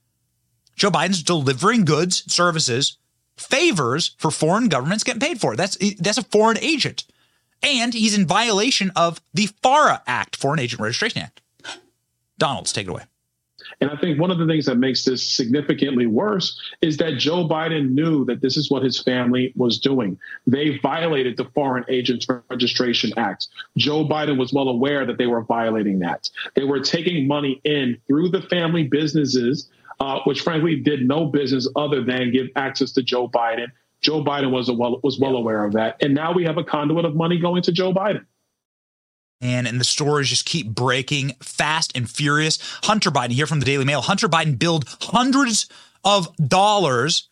[0.77, 2.99] Joe Biden's delivering goods, services,
[3.37, 5.57] favors for foreign governments getting paid for.
[5.57, 7.05] That's that's a foreign agent.
[7.67, 11.43] And he's in violation of the FARA Act, Foreign Agent Registration Act.
[12.39, 13.03] Donalds, take it away.
[13.81, 17.49] And I think one of the things that makes this significantly worse is that Joe
[17.49, 20.17] Biden knew that this is what his family was doing.
[20.47, 23.49] They violated the Foreign Agents Registration Act.
[23.77, 26.31] Joe Biden was well aware that they were violating that.
[26.55, 31.69] They were taking money in through the family businesses, uh, which frankly did no business
[31.75, 33.67] other than give access to Joe Biden.
[34.03, 37.05] Joe Biden was well was well aware of that, and now we have a conduit
[37.05, 38.25] of money going to Joe Biden.
[39.41, 42.59] And, and the stories just keep breaking fast and furious.
[42.85, 45.69] Hunter Biden, here from the Daily Mail, Hunter Biden billed hundreds
[46.05, 47.29] of dollars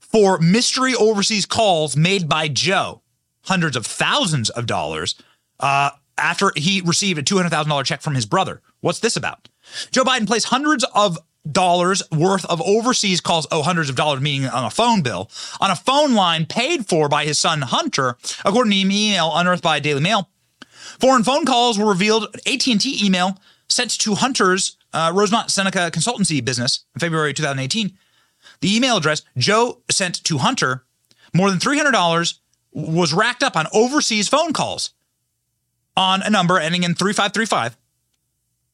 [0.00, 3.02] for mystery overseas calls made by Joe,
[3.42, 5.14] hundreds of thousands of dollars,
[5.60, 8.60] uh, after he received a $200,000 check from his brother.
[8.80, 9.48] What's this about?
[9.90, 11.18] Joe Biden placed hundreds of
[11.50, 15.70] dollars worth of overseas calls, oh, hundreds of dollars, meaning on a phone bill, on
[15.70, 19.80] a phone line paid for by his son Hunter, according to an email unearthed by
[19.80, 20.28] Daily Mail.
[21.00, 22.34] Foreign phone calls were revealed.
[22.46, 27.96] AT&T email sent to Hunter's uh, Rosemont Seneca consultancy business in February 2018.
[28.60, 30.84] The email address Joe sent to Hunter
[31.34, 32.38] more than $300
[32.72, 34.90] was racked up on overseas phone calls
[35.96, 37.76] on a number ending in 3535,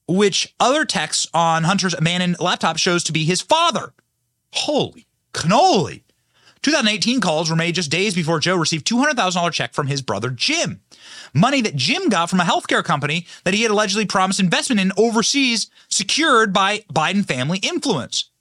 [0.07, 3.93] which other texts on Hunter's abandoned laptop shows to be his father.
[4.51, 6.01] Holy cannoli.
[6.61, 10.81] 2018 calls were made just days before Joe received $200,000 check from his brother Jim.
[11.31, 14.91] Money that Jim got from a healthcare company that he had allegedly promised investment in
[14.97, 18.31] overseas, secured by Biden family influence.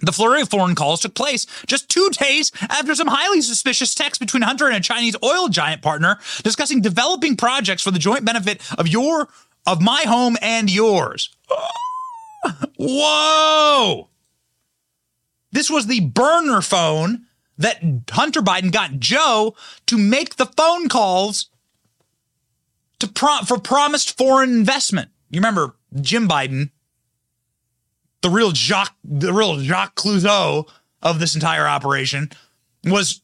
[0.00, 4.18] The flurry of foreign calls took place just two days after some highly suspicious texts
[4.18, 8.60] between Hunter and a Chinese oil giant partner discussing developing projects for the joint benefit
[8.78, 9.28] of your
[9.66, 11.34] of my home and yours.
[12.78, 14.08] Whoa!
[15.52, 17.26] This was the burner phone
[17.58, 19.54] that Hunter Biden got Joe
[19.86, 21.50] to make the phone calls
[23.00, 25.10] to pro- for promised foreign investment.
[25.30, 26.70] You remember Jim Biden,
[28.22, 30.68] the real Jacques, the real Jacques Clouseau
[31.02, 32.30] of this entire operation,
[32.84, 33.20] was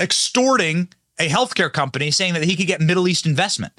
[0.00, 0.88] extorting
[1.18, 3.72] a healthcare company saying that he could get Middle East investment.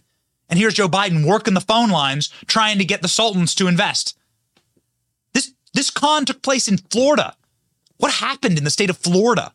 [0.50, 4.18] And here's Joe Biden working the phone lines trying to get the sultans to invest.
[5.34, 7.36] This this con took place in Florida.
[7.98, 9.54] What happened in the state of Florida?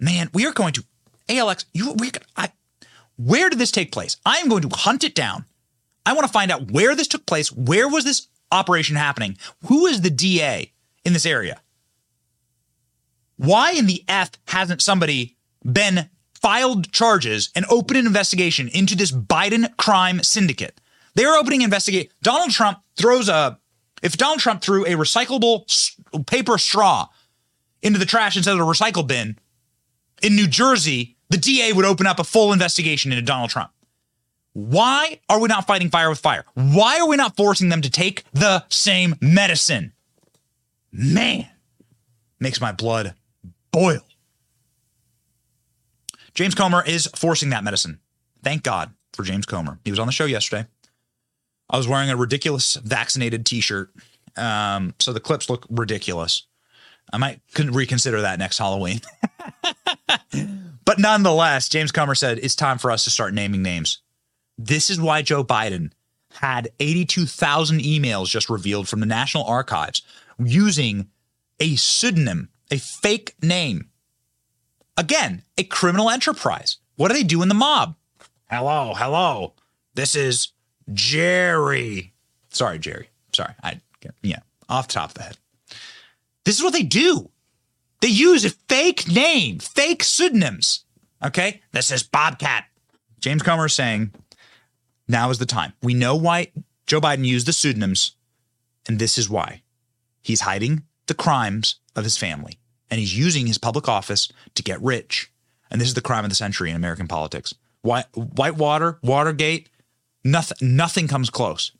[0.00, 0.84] Man, we are going to
[1.28, 1.64] ALX.
[1.72, 2.50] You, we, I,
[3.16, 4.16] where did this take place?
[4.26, 5.44] I am going to hunt it down.
[6.04, 7.52] I want to find out where this took place.
[7.52, 9.36] Where was this operation happening?
[9.66, 10.72] Who is the DA
[11.04, 11.60] in this area?
[13.36, 16.08] Why in the F hasn't somebody been
[16.42, 20.80] filed charges and opened an investigation into this Biden crime syndicate?
[21.14, 22.12] They're opening investigate.
[22.22, 23.58] Donald Trump throws a
[24.02, 25.64] if Donald Trump threw a recyclable
[26.26, 27.08] paper straw
[27.82, 29.38] into the trash instead of a recycle bin
[30.22, 33.70] in New Jersey, the DA would open up a full investigation into Donald Trump.
[34.54, 36.44] Why are we not fighting fire with fire?
[36.54, 39.92] Why are we not forcing them to take the same medicine?
[40.92, 41.48] Man,
[42.38, 43.14] makes my blood
[43.70, 44.00] boil.
[46.34, 48.00] James Comer is forcing that medicine.
[48.42, 49.78] Thank God for James Comer.
[49.84, 50.66] He was on the show yesterday.
[51.68, 53.90] I was wearing a ridiculous vaccinated t-shirt.
[54.36, 56.46] Um, so the clips look ridiculous.
[57.12, 59.00] I might reconsider that next Halloween.
[60.84, 63.98] but nonetheless, James Comer said it's time for us to start naming names.
[64.58, 65.92] This is why Joe Biden
[66.34, 70.02] had 82,000 emails just revealed from the National Archives
[70.38, 71.08] using
[71.60, 73.88] a pseudonym, a fake name.
[74.96, 76.78] Again, a criminal enterprise.
[76.96, 77.96] What do they do in the mob?
[78.50, 79.54] Hello, hello.
[79.94, 80.48] This is
[80.92, 82.12] Jerry.
[82.50, 83.08] Sorry, Jerry.
[83.32, 83.54] Sorry.
[83.62, 83.80] I
[84.22, 85.38] yeah, off the top of the head.
[86.44, 87.30] This is what they do.
[88.00, 90.84] They use a fake name, fake pseudonyms.
[91.24, 91.62] Okay?
[91.70, 92.64] This is Bobcat.
[93.20, 94.12] James Comer is saying
[95.06, 95.72] now is the time.
[95.82, 96.48] We know why
[96.86, 98.16] Joe Biden used the pseudonyms,
[98.88, 99.62] and this is why.
[100.20, 102.58] He's hiding the crimes of his family,
[102.92, 105.32] and he's using his public office to get rich.
[105.70, 107.54] And this is the crime of the century in American politics.
[107.80, 109.70] White, Whitewater, Watergate,
[110.22, 111.72] nothing, nothing comes close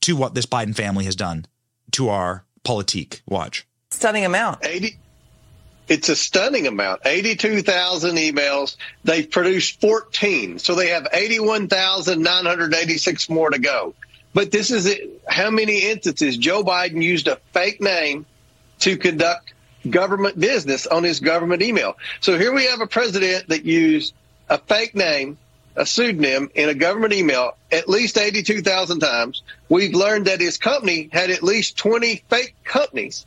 [0.00, 1.46] to what this Biden family has done
[1.92, 3.22] to our politique.
[3.28, 3.68] Watch.
[3.92, 4.66] Stunning amount.
[4.66, 4.96] 80,
[5.86, 8.76] it's a stunning amount 82,000 emails.
[9.04, 10.58] They've produced 14.
[10.58, 13.94] So they have 81,986 more to go.
[14.34, 15.22] But this is it.
[15.28, 18.26] how many instances Joe Biden used a fake name
[18.80, 19.51] to conduct
[19.88, 21.96] government business on his government email.
[22.20, 24.14] So here we have a president that used
[24.48, 25.38] a fake name,
[25.76, 29.42] a pseudonym in a government email at least 82,000 times.
[29.68, 33.26] We've learned that his company had at least 20 fake companies.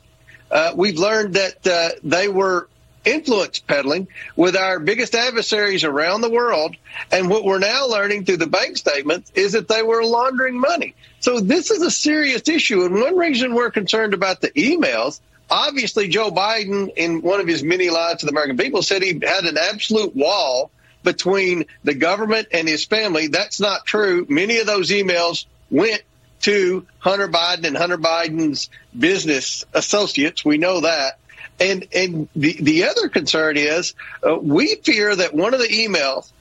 [0.52, 2.70] Uh, we've learned that uh, they were
[3.06, 6.76] influence peddling with our biggest adversaries around the world.
[7.12, 10.96] And what we're now learning through the bank statements is that they were laundering money.
[11.20, 12.84] So this is a serious issue.
[12.84, 17.64] And one reason we're concerned about the emails, obviously, Joe Biden, in one of his
[17.64, 20.72] many lies to the American people, said he had an absolute wall
[21.04, 23.28] between the government and his family.
[23.28, 24.26] That's not true.
[24.28, 26.02] Many of those emails went
[26.42, 30.44] to Hunter Biden and Hunter Biden's business associates.
[30.44, 31.20] We know that.
[31.60, 33.94] And and the, the other concern is
[34.28, 36.32] uh, we fear that one of the emails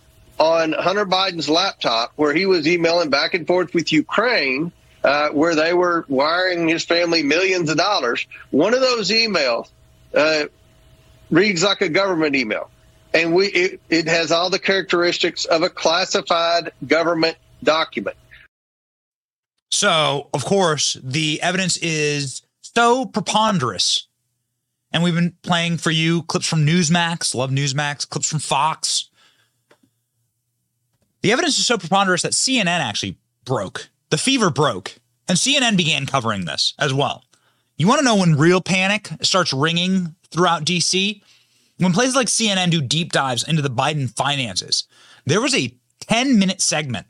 [0.41, 4.73] on Hunter Biden's laptop, where he was emailing back and forth with Ukraine,
[5.05, 9.69] uh, where they were wiring his family millions of dollars, one of those emails
[10.15, 10.45] uh,
[11.31, 12.71] reads like a government email.
[13.13, 18.17] And we it, it has all the characteristics of a classified government document.
[19.71, 24.09] So, of course, the evidence is so preponderous.
[24.93, 29.11] And we've been playing for you clips from Newsmax, love Newsmax, clips from Fox.
[31.23, 33.91] The evidence is so preponderous that CNN actually broke.
[34.11, 34.97] The fever broke.
[35.29, 37.25] And CNN began covering this as well.
[37.77, 41.23] You want to know when real panic starts ringing throughout DC?
[41.79, 44.85] When places like CNN do deep dives into the Biden finances.
[45.25, 47.07] There was a 10 minute segment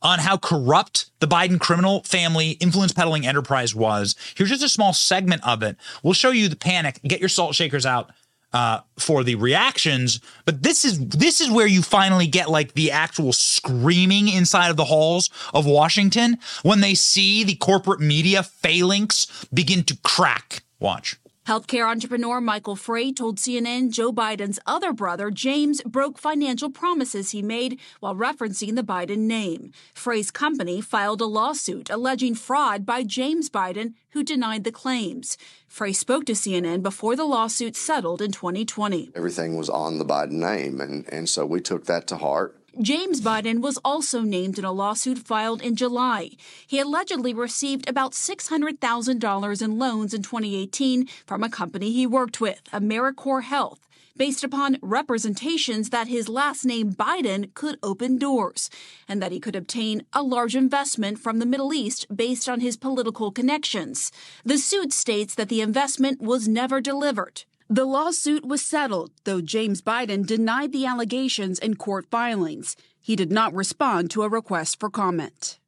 [0.00, 4.16] on how corrupt the Biden criminal family influence peddling enterprise was.
[4.36, 5.76] Here's just a small segment of it.
[6.02, 7.00] We'll show you the panic.
[7.02, 8.10] Get your salt shakers out
[8.52, 10.20] uh, for the reactions.
[10.44, 14.76] But this is this is where you finally get like the actual screaming inside of
[14.76, 20.62] the halls of Washington when they see the corporate media phalanx begin to crack.
[20.80, 21.16] Watch.
[21.48, 27.40] Healthcare entrepreneur Michael Frey told CNN Joe Biden's other brother, James, broke financial promises he
[27.40, 29.72] made while referencing the Biden name.
[29.94, 35.38] Frey's company filed a lawsuit alleging fraud by James Biden, who denied the claims.
[35.66, 39.12] Frey spoke to CNN before the lawsuit settled in 2020.
[39.14, 42.57] Everything was on the Biden name, and, and so we took that to heart.
[42.80, 46.30] James Biden was also named in a lawsuit filed in July.
[46.64, 52.62] He allegedly received about $600,000 in loans in 2018 from a company he worked with,
[52.72, 58.70] Americore Health, based upon representations that his last name Biden could open doors
[59.08, 62.76] and that he could obtain a large investment from the Middle East based on his
[62.76, 64.12] political connections.
[64.44, 67.42] The suit states that the investment was never delivered.
[67.70, 72.76] The lawsuit was settled, though James Biden denied the allegations in court filings.
[72.98, 75.58] He did not respond to a request for comment.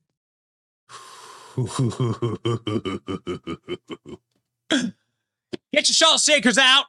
[5.73, 6.87] Get your salt shakers out.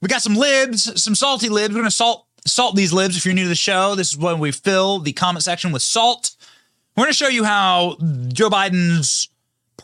[0.00, 1.74] We got some libs, some salty libs.
[1.74, 3.16] We're gonna salt salt these libs.
[3.16, 5.82] If you're new to the show, this is when we fill the comment section with
[5.82, 6.36] salt.
[6.96, 7.96] We're going to show you how
[8.28, 9.28] Joe Biden's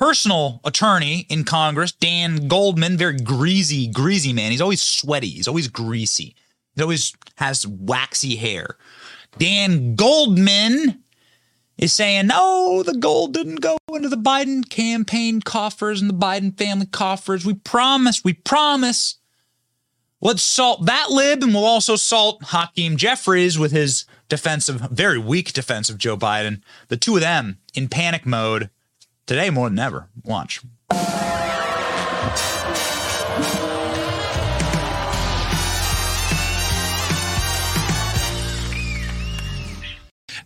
[0.01, 4.51] personal attorney in Congress, Dan Goldman, very greasy, greasy man.
[4.51, 5.29] He's always sweaty.
[5.29, 6.35] He's always greasy.
[6.75, 8.79] He always has waxy hair.
[9.37, 11.03] Dan Goldman
[11.77, 16.57] is saying, no, the gold didn't go into the Biden campaign coffers and the Biden
[16.57, 17.45] family coffers.
[17.45, 19.17] We promise, we promise.
[20.23, 25.53] Let's salt that lib, and we'll also salt Hakeem Jeffries with his defensive, very weak
[25.53, 26.63] defense of Joe Biden.
[26.89, 28.71] The two of them in panic mode
[29.31, 30.09] today more than ever.
[30.25, 30.61] Watch.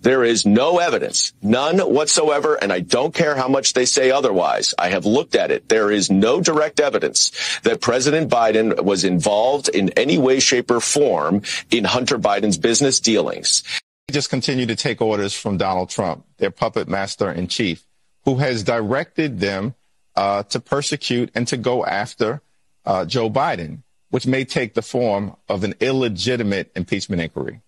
[0.03, 4.75] There is no evidence, none whatsoever, and I don't care how much they say otherwise.
[4.79, 5.71] I have looked at it.
[5.71, 7.33] There is no direct evidence
[7.63, 13.01] that President Biden was involved in any way, shape, or form in Hunter Biden's business
[13.01, 13.63] dealings.
[14.11, 17.83] Just continue to take orders from Donald Trump, their puppet master in chief,
[18.25, 19.75] who has directed them
[20.17, 22.41] uh, to persecute and to go after
[22.85, 27.61] uh, Joe Biden, which may take the form of an illegitimate impeachment inquiry.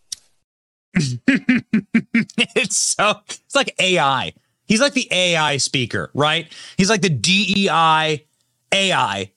[0.95, 4.33] it's so it's like AI.
[4.67, 6.51] He's like the AI speaker, right?
[6.77, 8.25] He's like the DEI
[8.73, 9.31] AI.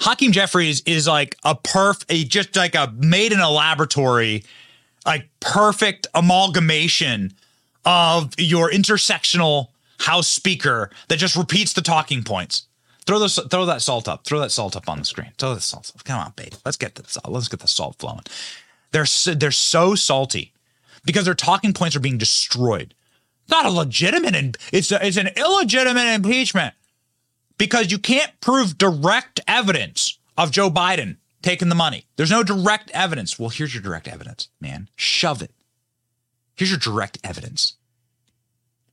[0.00, 4.44] Hakeem Jeffries is like a perf, a, just like a made in a laboratory,
[5.04, 7.34] like perfect amalgamation
[7.84, 9.68] of your intersectional
[9.98, 12.66] House Speaker that just repeats the talking points.
[13.06, 14.24] Throw the throw that salt up.
[14.24, 15.32] Throw that salt up on the screen.
[15.38, 15.92] Throw the salt.
[15.94, 16.04] Up.
[16.04, 16.56] Come on, baby.
[16.64, 17.30] Let's get the salt.
[17.30, 18.22] Let's get the salt flowing.
[18.92, 20.52] They're so, they're so salty
[21.04, 22.94] because their talking points are being destroyed.
[23.48, 24.58] Not a legitimate.
[24.72, 26.74] It's a, it's an illegitimate impeachment
[27.56, 32.04] because you can't prove direct evidence of Joe Biden taking the money.
[32.16, 33.38] There's no direct evidence.
[33.38, 34.90] Well, here's your direct evidence, man.
[34.96, 35.52] Shove it.
[36.54, 37.77] Here's your direct evidence.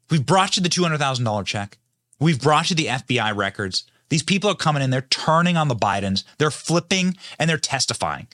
[0.09, 1.77] We've brought you the $200,000 check.
[2.19, 3.83] We've brought you the FBI records.
[4.09, 8.27] These people are coming in, they're turning on the Bidens, they're flipping and they're testifying.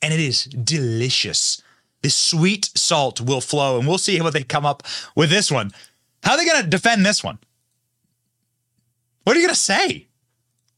[0.00, 1.62] And it is delicious.
[2.02, 5.72] The sweet salt will flow, and we'll see what they come up with this one.
[6.22, 7.38] How are they going to defend this one?
[9.24, 10.06] What are you going to say?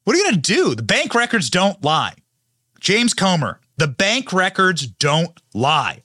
[0.04, 0.74] What are you going to do?
[0.74, 2.14] The bank records don't lie.
[2.80, 6.02] James Comer, the bank records don't lie.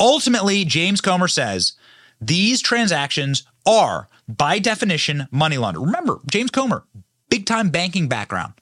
[0.00, 1.74] Ultimately, James Comer says
[2.20, 5.86] these transactions are, by definition, money laundering.
[5.86, 6.84] Remember, James Comer,
[7.28, 8.54] big time banking background,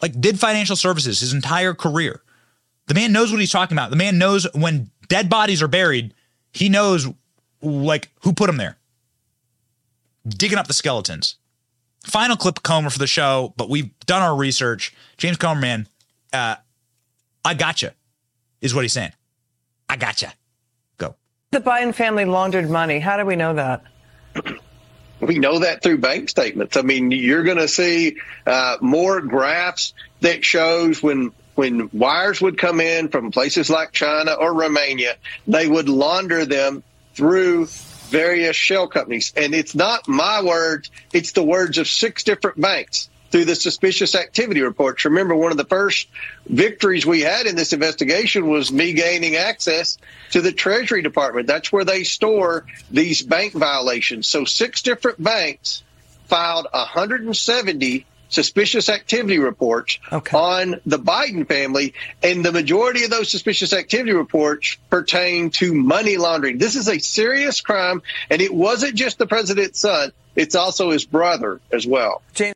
[0.00, 2.22] like did financial services his entire career.
[2.86, 3.90] The man knows what he's talking about.
[3.90, 6.14] The man knows when dead bodies are buried,
[6.52, 7.08] he knows
[7.62, 8.76] like who put them there.
[10.28, 11.36] Digging up the skeletons.
[12.04, 14.92] Final clip Comer for the show, but we've done our research.
[15.16, 15.86] James Comer, man,
[16.32, 16.56] uh,
[17.44, 17.94] I gotcha,
[18.60, 19.12] is what he's saying.
[19.88, 20.32] I gotcha.
[20.98, 21.14] Go.
[21.52, 22.98] The Biden family laundered money.
[22.98, 23.84] How do we know that?
[25.20, 26.76] We know that through bank statements.
[26.76, 32.56] I mean, you're going to see uh, more graphs that shows when when wires would
[32.56, 35.16] come in from places like China or Romania,
[35.46, 36.82] they would launder them
[37.14, 39.34] through various shell companies.
[39.36, 44.14] And it's not my words, it's the words of six different banks through the suspicious
[44.14, 45.06] activity reports.
[45.06, 46.06] Remember, one of the first
[46.46, 49.98] victories we had in this investigation was me gaining access
[50.30, 51.46] to the Treasury Department.
[51.46, 54.28] That's where they store these bank violations.
[54.28, 55.82] So six different banks
[56.26, 60.36] filed 170 suspicious activity reports okay.
[60.36, 66.16] on the Biden family, and the majority of those suspicious activity reports pertain to money
[66.16, 66.58] laundering.
[66.58, 71.04] This is a serious crime, and it wasn't just the president's son, it's also his
[71.04, 72.22] brother as well.
[72.34, 72.54] James.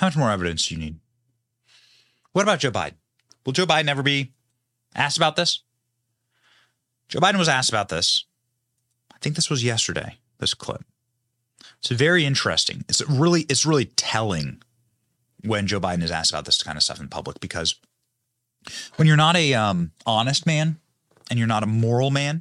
[0.00, 0.96] How much more evidence do you need?
[2.32, 2.94] What about Joe Biden?
[3.44, 4.32] Will Joe Biden ever be
[4.94, 5.60] asked about this?
[7.10, 8.24] Joe Biden was asked about this.
[9.12, 10.84] I think this was yesterday, this clip.
[11.80, 12.82] It's very interesting.
[12.88, 14.62] It's really it's really telling
[15.44, 17.74] when Joe Biden is asked about this kind of stuff in public because
[18.96, 20.78] when you're not a um, honest man
[21.28, 22.40] and you're not a moral man,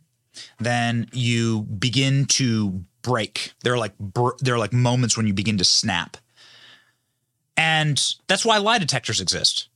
[0.62, 3.52] then you begin to break.
[3.64, 6.16] There are like br- there are like moments when you begin to snap,
[7.60, 9.68] and that's why lie detectors exist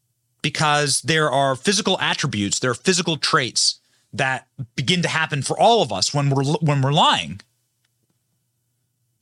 [0.41, 3.79] because there are physical attributes, there are physical traits
[4.11, 7.41] that begin to happen for all of us when we're when we're lying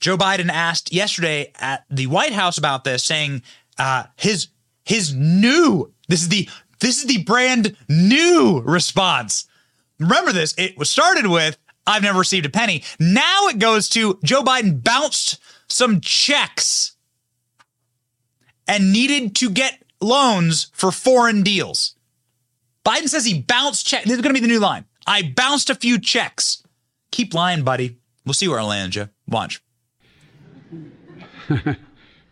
[0.01, 3.43] Joe Biden asked yesterday at the White House about this, saying
[3.77, 4.47] uh, his
[4.83, 6.49] his new this is the
[6.79, 9.45] this is the brand new response.
[9.99, 10.55] Remember this?
[10.57, 12.83] It was started with I've never received a penny.
[12.99, 15.39] Now it goes to Joe Biden bounced
[15.69, 16.93] some checks
[18.71, 21.95] and needed to get loans for foreign deals.
[22.85, 24.05] Biden says he bounced checks.
[24.05, 24.85] This is going to be the new line.
[25.05, 26.63] I bounced a few checks
[27.11, 27.97] Keep lying, buddy.
[28.25, 29.09] We'll see where I land you.
[29.27, 29.61] Watch.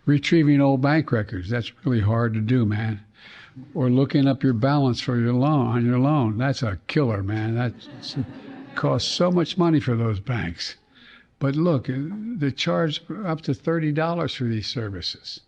[0.06, 3.02] Retrieving old bank records, that's really hard to do, man.
[3.74, 6.38] Or looking up your balance for your loan on your loan.
[6.38, 7.56] That's a killer, man.
[7.56, 7.74] That
[8.76, 10.76] costs so much money for those banks.
[11.40, 15.42] But look, they charge up to $30 for these services.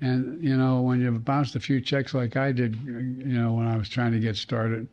[0.00, 3.66] And, you know, when you've bounced a few checks like I did, you know, when
[3.66, 4.88] I was trying to get started,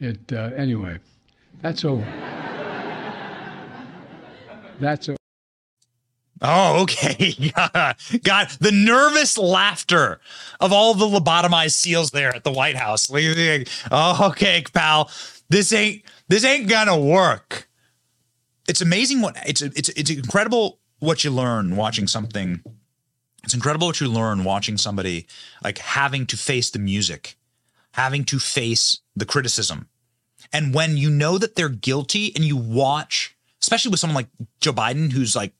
[0.00, 0.98] it, uh, anyway,
[1.62, 2.04] that's over.
[4.78, 5.16] That's over.
[6.42, 7.34] Oh, okay.
[8.22, 10.20] God, the nervous laughter
[10.60, 13.10] of all the lobotomized seals there at the White House.
[13.10, 15.10] Oh, okay, pal.
[15.48, 17.68] This ain't this ain't gonna work.
[18.68, 22.62] It's amazing what it's it's it's incredible what you learn watching something.
[23.46, 25.28] It's incredible what you learn watching somebody
[25.62, 27.36] like having to face the music,
[27.92, 29.88] having to face the criticism.
[30.52, 34.26] And when you know that they're guilty and you watch, especially with someone like
[34.60, 35.52] Joe Biden who's like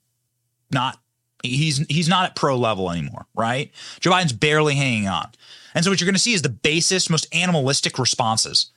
[0.69, 0.99] not
[1.43, 3.71] he's he's not at pro level anymore, right?
[4.01, 5.31] Joe Biden's barely hanging on.
[5.73, 8.71] And so what you're going to see is the basest, most animalistic responses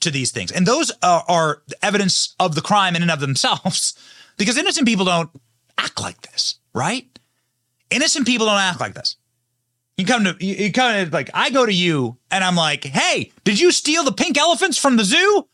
[0.00, 0.52] to these things.
[0.52, 3.94] And those are, are evidence of the crime in and of themselves
[4.36, 5.30] because innocent people don't
[5.78, 7.06] act like this, right?
[7.90, 9.16] Innocent people don't act like this.
[9.96, 12.84] You come to you, you come to like I go to you and I'm like,
[12.84, 15.46] "Hey, did you steal the pink elephants from the zoo?"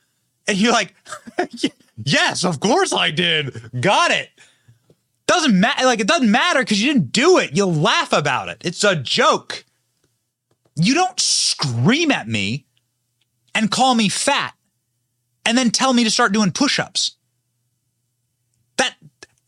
[0.47, 0.95] And you're like,
[2.05, 3.71] "Yes, of course I did.
[3.81, 4.31] Got it."
[5.27, 5.85] Doesn't matter.
[5.85, 7.51] Like it doesn't matter because you didn't do it.
[7.55, 8.63] You'll laugh about it.
[8.65, 9.65] It's a joke.
[10.77, 12.67] You don't scream at me
[13.55, 14.55] and call me fat
[15.45, 17.17] and then tell me to start doing push-ups.
[18.77, 18.95] That,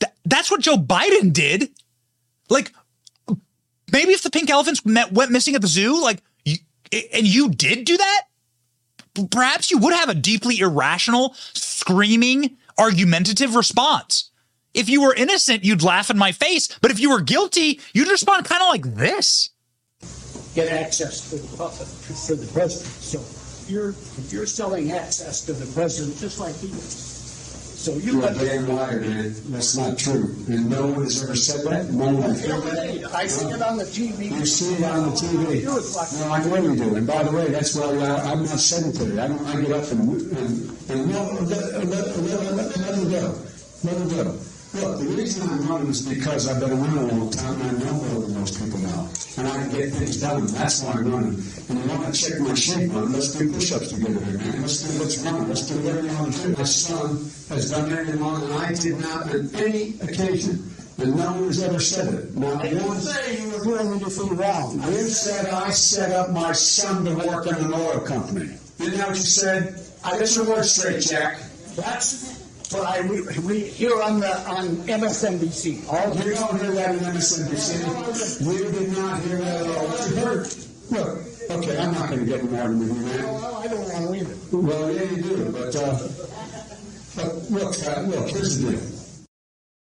[0.01, 1.70] that that's what Joe Biden did.
[2.49, 2.72] Like
[3.93, 6.57] maybe if the pink elephants met, went missing at the zoo, like you,
[6.93, 8.22] and you did do that,
[9.30, 14.30] perhaps you would have a deeply irrational, screaming, argumentative response.
[14.74, 16.68] If you were innocent, you'd laugh in my face.
[16.80, 19.51] But if you were guilty, you'd respond kind of like this.
[20.55, 22.93] Get access to the for the president.
[23.03, 23.95] So you're
[24.28, 27.07] you're selling access to the president just like he is.
[27.79, 29.33] So you You're a damn liar, man.
[29.55, 30.35] That's not true.
[30.49, 31.95] And no one has ever said that.
[31.95, 33.14] No one has ever that.
[33.14, 34.33] I see it on the TV.
[34.33, 35.62] You see it on the TV.
[35.62, 36.97] No, I know you do.
[36.97, 39.20] And by the way, that's why I, I'm not sedentary.
[39.20, 39.47] I don't.
[39.47, 43.39] I get up and and, and no, let, let, let, let, let him go.
[43.85, 44.39] Let him go.
[44.81, 47.85] Look, the reason I'm running is because I've been around a long time and I
[47.85, 49.09] know more than most people now.
[49.37, 50.47] And I can get things done.
[50.47, 51.43] That's why I'm running.
[51.68, 54.62] And you want to check my shape on, let's do push-ups together here, man.
[54.62, 55.49] Let's do, let's run.
[55.49, 56.57] Let's do whatever you want to do.
[56.57, 57.11] My son
[57.49, 60.70] has done everything wrong, and I did not on any occasion.
[60.99, 62.37] And no one has ever said it.
[62.37, 64.81] Now, I didn't say you were doing anything wrong.
[64.83, 68.55] You said I set up my son to work in an oil company.
[68.79, 69.81] Isn't that what you said?
[70.05, 71.41] I get your words straight, Jack.
[71.74, 72.38] That's
[72.72, 75.84] what I re- re- hear on the on MSNBC.
[75.88, 78.46] Oh, you don't hear that on MSNBC.
[78.46, 79.88] We did not hear that at all.
[79.88, 80.46] What you heard?
[80.90, 81.18] Look,
[81.50, 83.24] okay, I'm not going to get in an argument with you, man.
[83.24, 84.56] Well, I don't want to either.
[84.56, 86.08] Well, yeah, you do, but, uh,
[87.16, 88.80] but look, uh, look, here's the deal.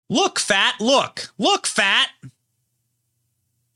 [0.10, 2.10] Look, fat, look, look, fat.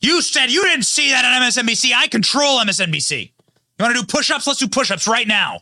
[0.01, 1.91] You said you didn't see that on MSNBC.
[1.95, 3.31] I control MSNBC.
[3.77, 4.45] You want to do push ups?
[4.45, 5.61] Let's do push ups right now.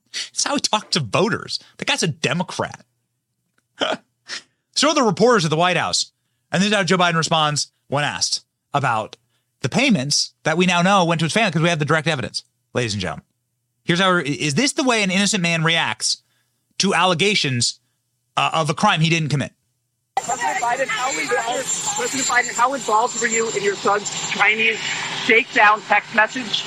[0.12, 1.58] That's how he talked to voters.
[1.78, 2.84] The guy's a Democrat.
[4.74, 6.12] so are the reporters at the White House.
[6.50, 9.16] And this is how Joe Biden responds when asked about
[9.60, 12.06] the payments that we now know went to his family because we have the direct
[12.06, 13.24] evidence, ladies and gentlemen.
[13.84, 16.22] Here's how is this the way an innocent man reacts
[16.78, 17.80] to allegations
[18.36, 19.52] uh, of a crime he didn't commit?
[20.16, 24.78] President Biden, how involved, President Biden, how involved were you in your son's Chinese
[25.24, 26.64] shakedown text message?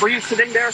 [0.00, 0.70] Were you sitting there?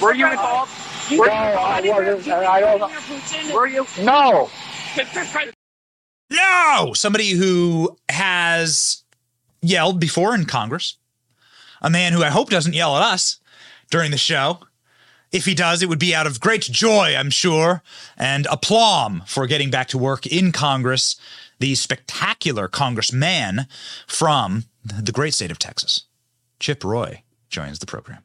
[0.00, 0.72] Were you involved?
[1.10, 2.28] No, I wasn't.
[2.28, 3.54] I don't.
[3.54, 3.86] Were you?
[4.00, 4.50] No.
[6.30, 9.02] No, somebody who has
[9.62, 10.96] yelled before in Congress,
[11.80, 13.40] a man who I hope doesn't yell at us
[13.90, 14.60] during the show.
[15.30, 17.82] If he does, it would be out of great joy, I'm sure,
[18.16, 21.16] and aplomb for getting back to work in Congress,
[21.58, 23.66] the spectacular congressman
[24.06, 26.04] from the great state of Texas.
[26.60, 28.24] Chip Roy joins the program.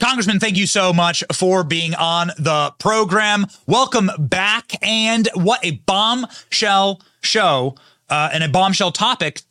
[0.00, 3.46] Congressman, thank you so much for being on the program.
[3.66, 4.72] Welcome back.
[4.80, 7.74] And what a bombshell show
[8.08, 9.42] uh, and a bombshell topic.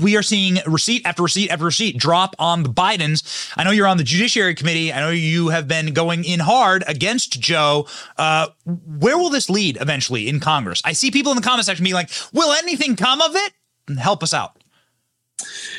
[0.00, 3.52] We are seeing receipt after receipt after receipt drop on the Bidens.
[3.56, 4.92] I know you're on the Judiciary Committee.
[4.92, 7.88] I know you have been going in hard against Joe.
[8.16, 10.80] Uh, where will this lead eventually in Congress?
[10.84, 13.98] I see people in the comment section being like, will anything come of it?
[13.98, 14.62] Help us out.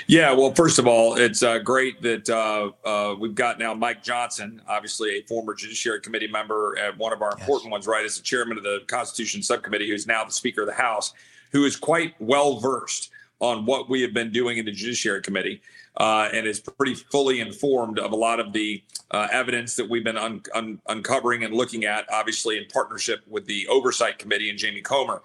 [0.07, 4.01] Yeah, well, first of all, it's uh, great that uh, uh, we've got now Mike
[4.01, 7.41] Johnson, obviously a former Judiciary Committee member, and one of our yes.
[7.41, 10.67] important ones, right, as the chairman of the Constitution Subcommittee, who's now the Speaker of
[10.67, 11.13] the House,
[11.51, 15.61] who is quite well versed on what we have been doing in the Judiciary Committee.
[15.97, 18.81] Uh, and is pretty fully informed of a lot of the
[19.11, 23.45] uh, evidence that we've been un- un- uncovering and looking at, obviously in partnership with
[23.47, 25.21] the Oversight Committee and Jamie Comer.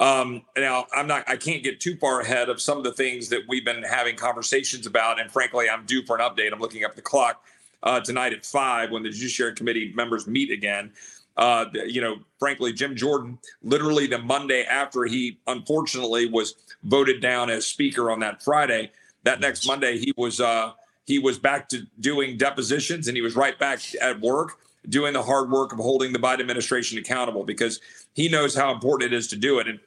[0.00, 3.28] Um, now, I'm not, I can't get too far ahead of some of the things
[3.28, 5.20] that we've been having conversations about.
[5.20, 6.52] And frankly, I'm due for an update.
[6.52, 7.44] I'm looking up the clock
[7.82, 10.90] uh, tonight at five when the Judiciary Committee members meet again.
[11.36, 17.50] Uh, you know, frankly, Jim Jordan, literally the Monday after he unfortunately was voted down
[17.50, 18.90] as Speaker on that Friday,
[19.24, 20.72] that next Monday he was uh,
[21.04, 25.22] he was back to doing depositions and he was right back at work doing the
[25.22, 27.80] hard work of holding the Biden administration accountable because
[28.14, 29.68] he knows how important it is to do it.
[29.68, 29.78] And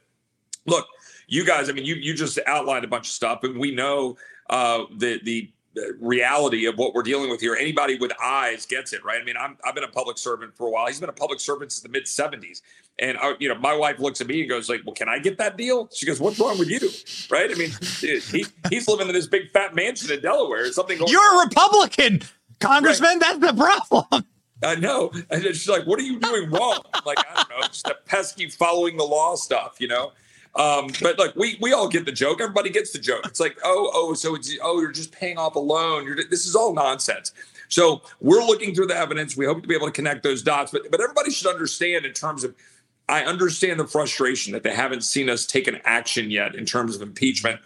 [0.66, 0.86] look,
[1.26, 4.16] you guys, I mean, you you just outlined a bunch of stuff, and we know
[4.50, 5.50] uh, the the
[6.00, 7.56] reality of what we're dealing with here.
[7.56, 9.20] Anybody with eyes gets it, right?
[9.20, 10.86] I mean, I'm, I've been a public servant for a while.
[10.86, 12.62] He's been a public servant since the mid 70s.
[12.98, 15.08] And, I, uh, you know, my wife looks at me and goes like, well, can
[15.08, 15.88] I get that deal?
[15.92, 16.88] She goes, what's wrong with you?
[17.28, 17.50] Right.
[17.50, 20.70] I mean, he, he's living in this big fat mansion in Delaware.
[20.72, 22.22] Something going You're a Republican,
[22.60, 23.18] Congressman.
[23.18, 23.40] Right.
[23.40, 24.26] That's the problem.
[24.62, 25.10] I know.
[25.30, 26.80] And she's like, what are you doing wrong?
[27.04, 30.12] like, I don't know, just a pesky following the law stuff, you know?
[30.56, 32.40] Um, but look, we we all get the joke.
[32.40, 33.26] Everybody gets the joke.
[33.26, 36.04] It's like, oh, oh, so it's oh, you're just paying off a loan.
[36.04, 37.32] You're this is all nonsense.
[37.68, 39.36] So we're looking through the evidence.
[39.36, 40.70] We hope to be able to connect those dots.
[40.70, 42.54] But but everybody should understand in terms of
[43.08, 46.94] I understand the frustration that they haven't seen us take an action yet in terms
[46.94, 47.60] of impeachment.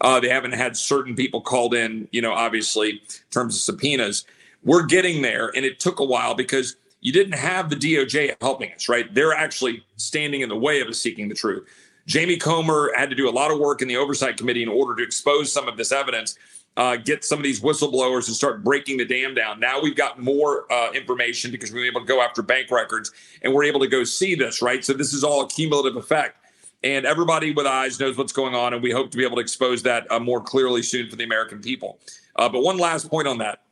[0.00, 2.98] Uh, they haven't had certain people called in, you know, obviously, in
[3.30, 4.24] terms of subpoenas.
[4.62, 8.72] We're getting there, and it took a while because you didn't have the DOJ helping
[8.72, 9.12] us, right?
[9.12, 11.68] They're actually standing in the way of us seeking the truth.
[12.08, 14.96] Jamie Comer had to do a lot of work in the oversight committee in order
[14.96, 16.38] to expose some of this evidence,
[16.78, 19.60] uh, get some of these whistleblowers and start breaking the dam down.
[19.60, 23.12] Now we've got more uh, information because we were able to go after bank records
[23.42, 24.82] and we're able to go see this, right?
[24.82, 26.36] So this is all a cumulative effect.
[26.82, 29.42] And everybody with eyes knows what's going on, and we hope to be able to
[29.42, 31.98] expose that uh, more clearly soon for the American people.
[32.36, 33.62] Uh, but one last point on that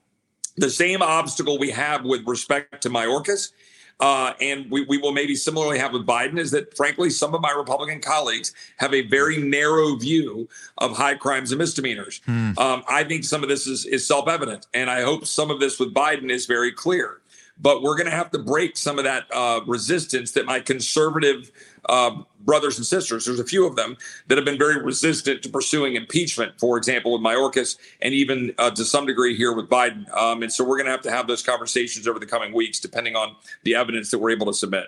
[0.57, 3.53] the same obstacle we have with respect to Mayorkas
[3.99, 7.41] uh, and we, we will maybe similarly have with Biden is that, frankly, some of
[7.41, 12.21] my Republican colleagues have a very narrow view of high crimes and misdemeanors.
[12.27, 12.53] Hmm.
[12.59, 14.67] Um, I think some of this is, is self evident.
[14.75, 17.21] And I hope some of this with Biden is very clear.
[17.59, 21.51] But we're going to have to break some of that uh, resistance that my conservative
[21.89, 23.25] uh, brothers and sisters.
[23.25, 23.97] There's a few of them
[24.29, 28.71] that have been very resistant to pursuing impeachment, for example, with Mayorkas, and even uh,
[28.71, 30.11] to some degree here with Biden.
[30.17, 32.81] Um, and so we're going to have to have those conversations over the coming weeks,
[32.81, 34.87] depending on the evidence that we're able to submit.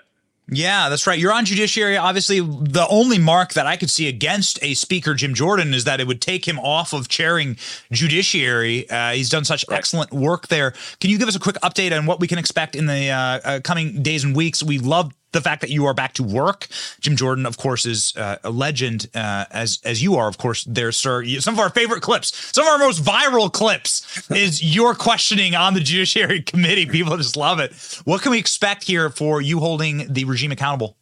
[0.50, 1.18] Yeah, that's right.
[1.18, 1.98] You're on judiciary.
[1.98, 6.00] Obviously, the only mark that I could see against a speaker, Jim Jordan, is that
[6.00, 7.58] it would take him off of chairing
[7.92, 8.88] judiciary.
[8.88, 9.76] Uh, he's done such right.
[9.76, 10.70] excellent work there.
[11.00, 13.40] Can you give us a quick update on what we can expect in the uh,
[13.44, 14.62] uh, coming days and weeks?
[14.62, 16.66] We love the fact that you are back to work.
[17.00, 20.64] Jim Jordan, of course, is uh, a legend, uh, as as you are, of course,
[20.64, 21.24] there, sir.
[21.40, 25.74] Some of our favorite clips, some of our most viral clips, is your questioning on
[25.74, 26.86] the Judiciary Committee.
[26.86, 27.74] People just love it.
[28.04, 30.96] What can we expect here for you holding the regime accountable?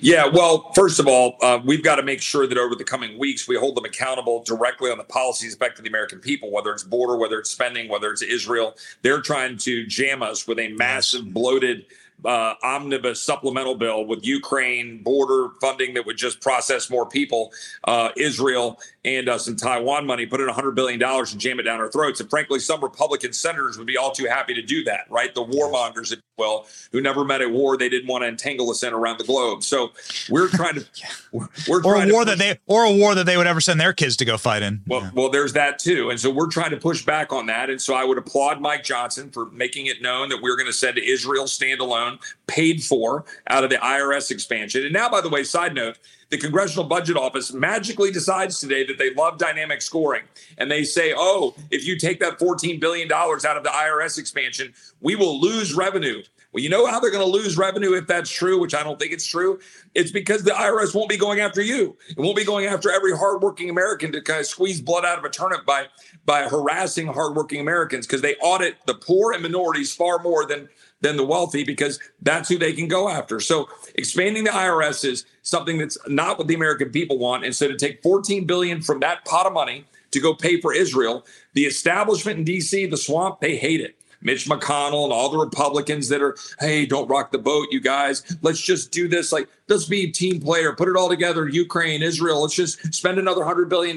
[0.00, 3.18] Yeah, well, first of all, uh, we've got to make sure that over the coming
[3.18, 6.82] weeks we hold them accountable directly on the policies affecting the American people, whether it's
[6.82, 8.74] border, whether it's spending, whether it's Israel.
[9.02, 11.86] They're trying to jam us with a massive, bloated
[12.24, 17.52] uh, omnibus supplemental bill with Ukraine border funding that would just process more people,
[17.84, 21.80] uh, Israel, and uh, some Taiwan money, put in $100 billion and jam it down
[21.80, 22.20] our throats.
[22.20, 25.34] And frankly, some Republican senators would be all too happy to do that, right?
[25.34, 28.70] The warmongers, if you will, who never met a war they didn't want to entangle
[28.70, 29.64] us in around the globe.
[29.64, 29.90] So
[30.30, 30.86] we're trying to,
[31.32, 33.80] we're, we're or a war that they, or a war that they would ever send
[33.80, 34.82] their kids to go fight in.
[34.86, 35.10] Well, yeah.
[35.14, 36.10] well, there's that too.
[36.10, 37.70] And so we're trying to push back on that.
[37.70, 40.72] And so I would applaud Mike Johnson for making it known that we're going to
[40.72, 44.84] send Israel standalone, paid for out of the IRS expansion.
[44.84, 45.98] And now, by the way, side note,
[46.32, 50.22] the Congressional Budget Office magically decides today that they love dynamic scoring.
[50.56, 54.72] And they say, oh, if you take that $14 billion out of the IRS expansion,
[55.02, 56.22] we will lose revenue.
[56.52, 58.98] Well, you know how they're going to lose revenue if that's true, which I don't
[58.98, 59.58] think it's true?
[59.94, 61.98] It's because the IRS won't be going after you.
[62.08, 65.24] It won't be going after every hardworking American to kind of squeeze blood out of
[65.24, 65.86] a turnip by
[66.24, 70.68] by harassing hardworking Americans because they audit the poor and minorities far more than
[71.02, 73.40] than the wealthy because that's who they can go after.
[73.40, 77.44] So expanding the IRS is something that's not what the American people want.
[77.44, 80.72] And so to take 14 billion from that pot of money to go pay for
[80.72, 83.96] Israel, the establishment in DC, the swamp, they hate it.
[84.24, 88.36] Mitch McConnell and all the Republicans that are, hey, don't rock the boat, you guys.
[88.42, 89.32] Let's just do this.
[89.32, 91.48] Like, let's be a team player, put it all together.
[91.48, 93.96] Ukraine, Israel, let's just spend another $100 billion.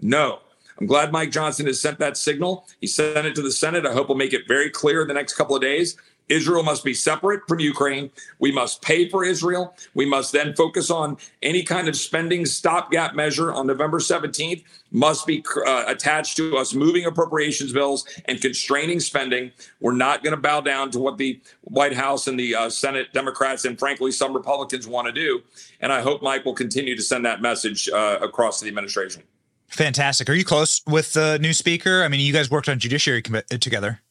[0.00, 0.40] No.
[0.80, 2.66] I'm glad Mike Johnson has sent that signal.
[2.80, 3.86] He sent it to the Senate.
[3.86, 5.96] I hope we'll make it very clear in the next couple of days.
[6.32, 8.10] Israel must be separate from Ukraine.
[8.38, 9.74] We must pay for Israel.
[9.94, 15.26] We must then focus on any kind of spending stopgap measure on November 17th must
[15.26, 19.50] be uh, attached to us moving appropriations bills and constraining spending.
[19.80, 23.12] We're not going to bow down to what the White House and the uh, Senate
[23.12, 25.42] Democrats and frankly some Republicans want to do.
[25.80, 29.22] And I hope Mike will continue to send that message uh, across to the administration.
[29.68, 30.28] Fantastic.
[30.28, 32.02] Are you close with the new speaker?
[32.02, 34.02] I mean, you guys worked on judiciary com- together.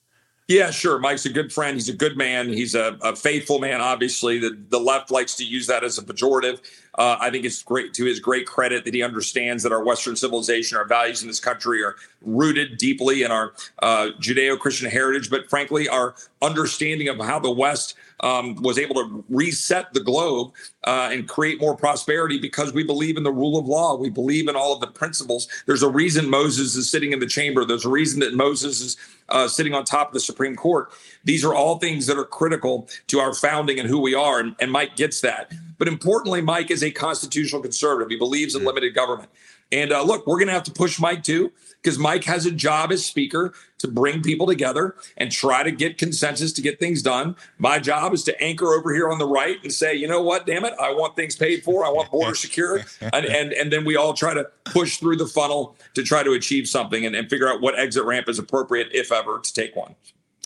[0.48, 1.00] Yeah, sure.
[1.00, 1.76] Mike's a good friend.
[1.76, 2.50] He's a good man.
[2.50, 3.80] He's a, a faithful man.
[3.80, 6.60] Obviously, the the left likes to use that as a pejorative.
[6.98, 10.16] Uh, I think it's great to his great credit that he understands that our Western
[10.18, 15.30] civilization, our values in this country are rooted deeply in our uh, Judeo Christian heritage,
[15.30, 20.54] but frankly, our understanding of how the West um, was able to reset the globe
[20.86, 23.96] uh, and create more prosperity because we believe in the rule of law.
[23.96, 25.48] We believe in all of the principles.
[25.66, 27.66] There's a reason Moses is sitting in the chamber.
[27.66, 28.98] There's a reason that Moses is
[29.30, 30.92] uh, sitting on top of the Supreme Court.
[31.24, 34.40] These are all things that are critical to our founding and who we are.
[34.40, 35.52] And, and Mike gets that.
[35.78, 38.10] But importantly, Mike is a constitutional conservative.
[38.10, 39.30] He believes in limited government.
[39.72, 41.52] And uh, look, we're going to have to push Mike too,
[41.82, 45.98] because Mike has a job as speaker to bring people together and try to get
[45.98, 47.36] consensus to get things done.
[47.58, 50.46] My job is to anchor over here on the right and say, you know what,
[50.46, 53.86] damn it, I want things paid for, I want border secure, and, and and then
[53.86, 57.30] we all try to push through the funnel to try to achieve something and, and
[57.30, 59.96] figure out what exit ramp is appropriate, if ever, to take one.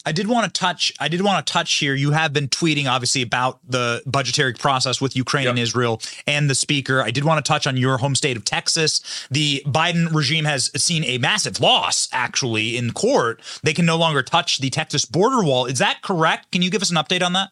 [0.06, 0.94] I did want to touch.
[1.00, 1.96] I did want to touch here.
[1.96, 5.52] You have been tweeting, obviously, about the budgetary process with Ukraine yep.
[5.52, 7.02] and Israel and the speaker.
[7.02, 9.02] I did want to touch on your home state of Texas.
[9.32, 13.42] The Biden regime has seen a massive loss, actually, in court.
[13.64, 15.66] They can no longer touch the Texas border wall.
[15.66, 16.52] Is that correct?
[16.52, 17.52] Can you give us an update on that?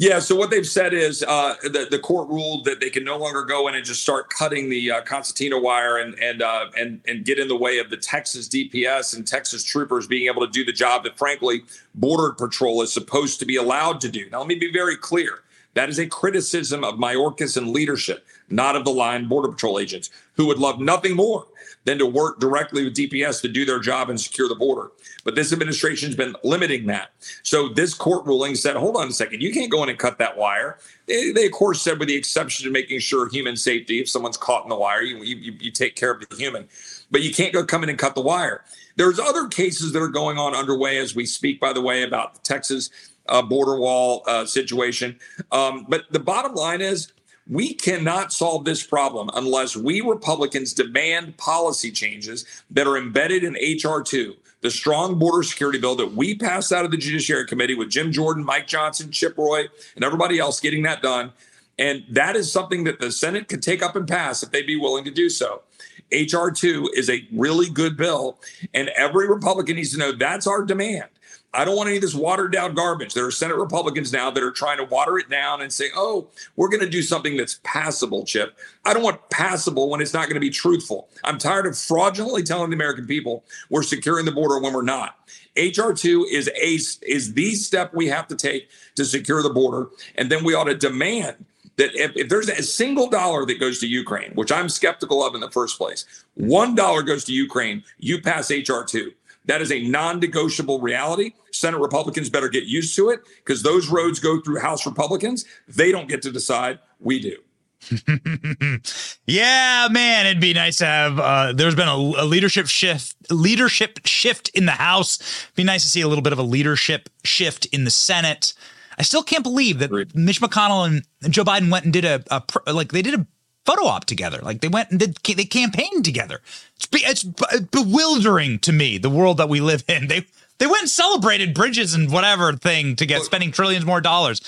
[0.00, 3.18] Yeah, so what they've said is uh, the the court ruled that they can no
[3.18, 7.00] longer go in and just start cutting the uh, concertina wire and and uh, and
[7.08, 10.52] and get in the way of the Texas DPS and Texas troopers being able to
[10.52, 11.64] do the job that, frankly,
[11.96, 14.30] Border Patrol is supposed to be allowed to do.
[14.30, 15.40] Now, let me be very clear:
[15.74, 20.10] that is a criticism of Mayorkas and leadership, not of the line Border Patrol agents,
[20.34, 21.46] who would love nothing more
[21.84, 24.90] than to work directly with DPS to do their job and secure the border.
[25.24, 27.12] But this administration's been limiting that.
[27.42, 30.18] So this court ruling said, hold on a second, you can't go in and cut
[30.18, 30.78] that wire.
[31.06, 34.36] They, they of course said, with the exception of making sure human safety, if someone's
[34.36, 36.68] caught in the wire, you, you, you take care of the human,
[37.10, 38.64] but you can't go come in and cut the wire.
[38.96, 42.34] There's other cases that are going on underway as we speak, by the way, about
[42.34, 42.90] the Texas
[43.28, 45.18] uh, border wall uh, situation.
[45.52, 47.12] Um, but the bottom line is,
[47.48, 53.56] we cannot solve this problem unless we Republicans demand policy changes that are embedded in
[53.56, 54.02] H.R.
[54.02, 57.88] 2, the strong border security bill that we passed out of the Judiciary Committee with
[57.88, 61.32] Jim Jordan, Mike Johnson, Chip Roy, and everybody else getting that done.
[61.78, 64.76] And that is something that the Senate could take up and pass if they'd be
[64.76, 65.62] willing to do so.
[66.10, 66.50] H.R.
[66.50, 68.38] 2 is a really good bill,
[68.74, 71.08] and every Republican needs to know that's our demand.
[71.54, 73.14] I don't want any of this watered down garbage.
[73.14, 76.28] There are Senate Republicans now that are trying to water it down and say, oh,
[76.56, 78.58] we're going to do something that's passable, Chip.
[78.84, 81.08] I don't want passable when it's not going to be truthful.
[81.24, 85.16] I'm tired of fraudulently telling the American people we're securing the border when we're not.
[85.56, 86.78] HR 2 is a
[87.10, 89.88] is the step we have to take to secure the border.
[90.16, 91.46] And then we ought to demand
[91.76, 95.34] that if, if, there's a single dollar that goes to Ukraine, which I'm skeptical of
[95.34, 99.12] in the first place, one dollar goes to Ukraine, you pass HR 2.
[99.48, 101.32] That is a non negotiable reality.
[101.52, 105.44] Senate Republicans better get used to it because those roads go through House Republicans.
[105.66, 106.78] They don't get to decide.
[107.00, 107.36] We do.
[109.26, 111.18] yeah, man, it'd be nice to have.
[111.18, 115.18] Uh, there's been a, a, leadership shift, leadership shift in the House.
[115.44, 118.52] It'd be nice to see a little bit of a leadership shift in the Senate.
[118.98, 122.72] I still can't believe that Mitch McConnell and, Joe Biden went and did a, a
[122.72, 123.26] like they did a
[123.68, 124.40] photo op together.
[124.42, 126.40] Like they went and did they campaigned together.
[126.76, 127.24] It's it's
[127.70, 130.08] bewildering to me the world that we live in.
[130.08, 130.26] They
[130.58, 134.40] they went and celebrated bridges and whatever thing to get spending trillions more dollars.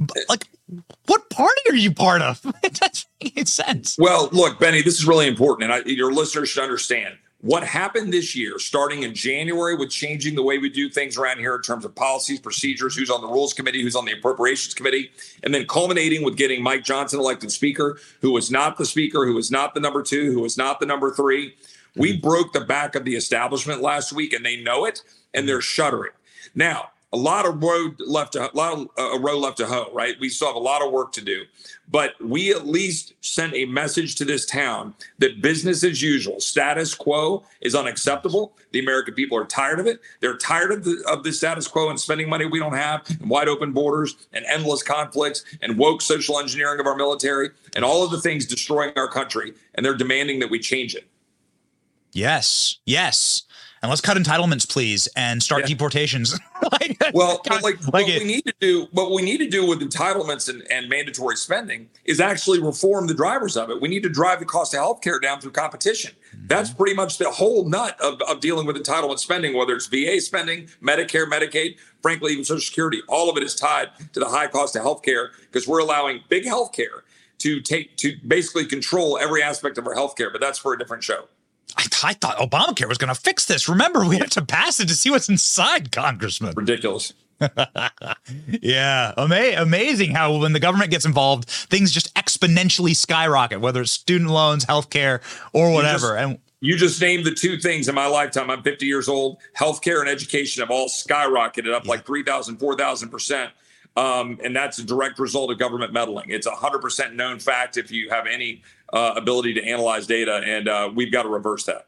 [0.00, 0.20] Eh.
[0.28, 0.46] Like
[1.06, 2.40] what party are you part of?
[2.62, 3.96] it doesn't make sense.
[3.98, 8.12] Well, look, Benny, this is really important, and I, your listeners should understand what happened
[8.12, 11.62] this year, starting in January, with changing the way we do things around here in
[11.62, 15.12] terms of policies, procedures, who's on the rules committee, who's on the appropriations committee,
[15.44, 19.34] and then culminating with getting Mike Johnson elected speaker, who was not the speaker, who
[19.34, 21.54] was not the number two, who was not the number three.
[21.94, 25.60] We broke the back of the establishment last week, and they know it, and they're
[25.60, 26.12] shuddering.
[26.56, 29.66] Now, a lot of road left to a lot of uh, a road left to
[29.66, 30.14] hoe, right?
[30.20, 31.44] We still have a lot of work to do,
[31.90, 36.94] but we at least sent a message to this town that business as usual, status
[36.94, 38.56] quo is unacceptable.
[38.72, 40.00] The American people are tired of it.
[40.20, 43.30] They're tired of the of the status quo and spending money we don't have, and
[43.30, 48.04] wide open borders, and endless conflicts, and woke social engineering of our military, and all
[48.04, 49.54] of the things destroying our country.
[49.74, 51.08] And they're demanding that we change it.
[52.12, 53.44] Yes, yes.
[53.82, 56.38] And let's cut entitlements, please, and start deportations.
[56.72, 58.22] like, well, but like, like what it.
[58.22, 61.88] we need to do, what we need to do with entitlements and, and mandatory spending
[62.04, 63.80] is actually reform the drivers of it.
[63.80, 66.12] We need to drive the cost of healthcare down through competition.
[66.34, 66.46] Mm-hmm.
[66.48, 70.20] That's pretty much the whole nut of, of dealing with entitlement spending, whether it's VA
[70.20, 73.02] spending, Medicare, Medicaid, frankly, even Social Security.
[73.08, 76.44] All of it is tied to the high cost of healthcare because we're allowing big
[76.44, 77.02] healthcare
[77.38, 80.32] to take to basically control every aspect of our healthcare.
[80.32, 81.28] But that's for a different show.
[81.76, 83.68] I, I thought Obamacare was going to fix this.
[83.68, 86.54] Remember, we had to pass it to see what's inside, Congressman.
[86.56, 87.12] Ridiculous.
[88.62, 93.92] yeah, ama- amazing how when the government gets involved, things just exponentially skyrocket, whether it's
[93.92, 95.20] student loans, healthcare,
[95.52, 96.16] or whatever.
[96.16, 98.50] just- and You just named the two things in my lifetime.
[98.50, 99.38] I'm 50 years old.
[99.56, 103.50] Healthcare and education have all skyrocketed up like 3,000, 4,000%.
[103.96, 106.30] Um, and that's a direct result of government meddling.
[106.30, 108.62] It's a 100% known fact if you have any
[108.92, 110.42] uh, ability to analyze data.
[110.44, 111.86] And uh, we've got to reverse that.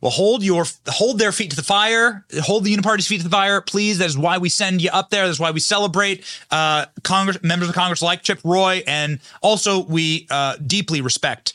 [0.00, 2.24] Well, hold your hold their feet to the fire.
[2.40, 3.98] Hold the Uniparty's feet to the fire, please.
[3.98, 5.26] That is why we send you up there.
[5.26, 10.26] That's why we celebrate uh, Congress members of Congress like Chip Roy, and also we
[10.30, 11.54] uh, deeply respect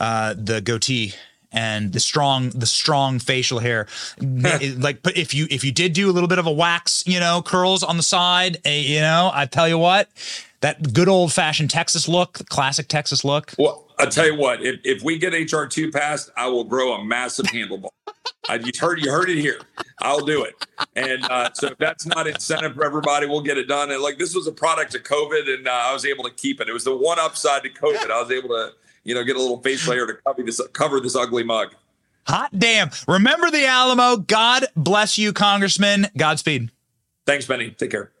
[0.00, 1.14] uh, the goatee
[1.52, 3.86] and the strong the strong facial hair.
[4.20, 7.20] like, but if you if you did do a little bit of a wax, you
[7.20, 10.08] know, curls on the side, eh, you know, I tell you what,
[10.60, 13.54] that good old fashioned Texas look, the classic Texas look.
[13.58, 16.94] Well, I'll tell you what, if, if we get HR two passed, I will grow
[16.94, 17.90] a massive handlebar.
[18.48, 19.60] I, you heard you heard it here.
[20.00, 20.54] I'll do it.
[20.96, 23.90] And uh, so if that's not incentive for everybody, we'll get it done.
[23.90, 26.60] And like this was a product of COVID, and uh, I was able to keep
[26.60, 26.68] it.
[26.68, 28.10] It was the one upside to COVID.
[28.10, 28.72] I was able to,
[29.04, 31.74] you know, get a little face layer to cover this cover this ugly mug.
[32.26, 32.90] Hot damn.
[33.06, 34.16] Remember the Alamo.
[34.16, 36.08] God bless you, Congressman.
[36.16, 36.70] Godspeed.
[37.26, 37.70] Thanks, Benny.
[37.70, 38.12] Take care.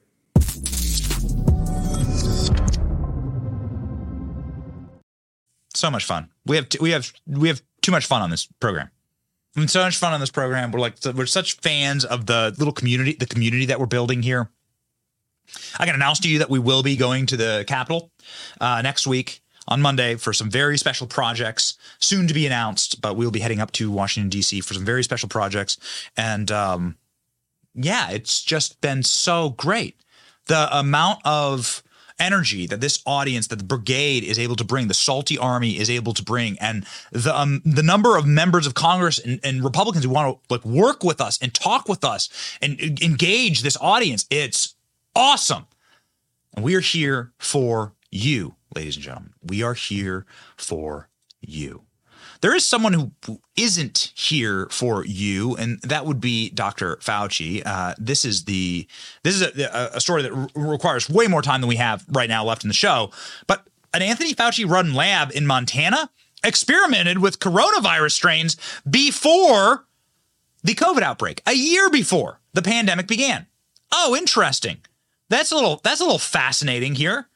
[5.78, 6.28] So much fun.
[6.44, 8.90] We have t- we have we have too much fun on this program.
[9.56, 10.72] I mean, so much fun on this program.
[10.72, 14.50] We're like we're such fans of the little community, the community that we're building here.
[15.78, 18.10] I can announce to you that we will be going to the Capitol
[18.60, 23.00] uh, next week on Monday for some very special projects, soon to be announced.
[23.00, 24.60] But we'll be heading up to Washington D.C.
[24.62, 25.78] for some very special projects,
[26.16, 26.96] and um,
[27.76, 29.94] yeah, it's just been so great.
[30.46, 31.84] The amount of
[32.18, 35.90] energy that this audience, that the brigade is able to bring, the salty army is
[35.90, 40.04] able to bring, and the um, the number of members of Congress and, and Republicans
[40.04, 42.28] who want to like work with us and talk with us
[42.60, 44.74] and en- engage this audience, it's
[45.14, 45.66] awesome.
[46.54, 49.34] And we are here for you, ladies and gentlemen.
[49.42, 51.08] We are here for
[51.40, 51.87] you.
[52.40, 52.92] There is someone
[53.26, 56.96] who isn't here for you, and that would be Dr.
[56.96, 57.62] Fauci.
[57.66, 58.86] Uh, this is the
[59.24, 62.04] this is a, a- a story that re- requires way more time than we have
[62.08, 63.10] right now left in the show.
[63.46, 66.10] But an Anthony Fauci run lab in Montana
[66.44, 68.56] experimented with coronavirus strains
[68.88, 69.86] before
[70.62, 73.46] the COVID outbreak, a year before the pandemic began.
[73.92, 74.78] Oh, interesting.
[75.28, 77.28] That's a little that's a little fascinating here.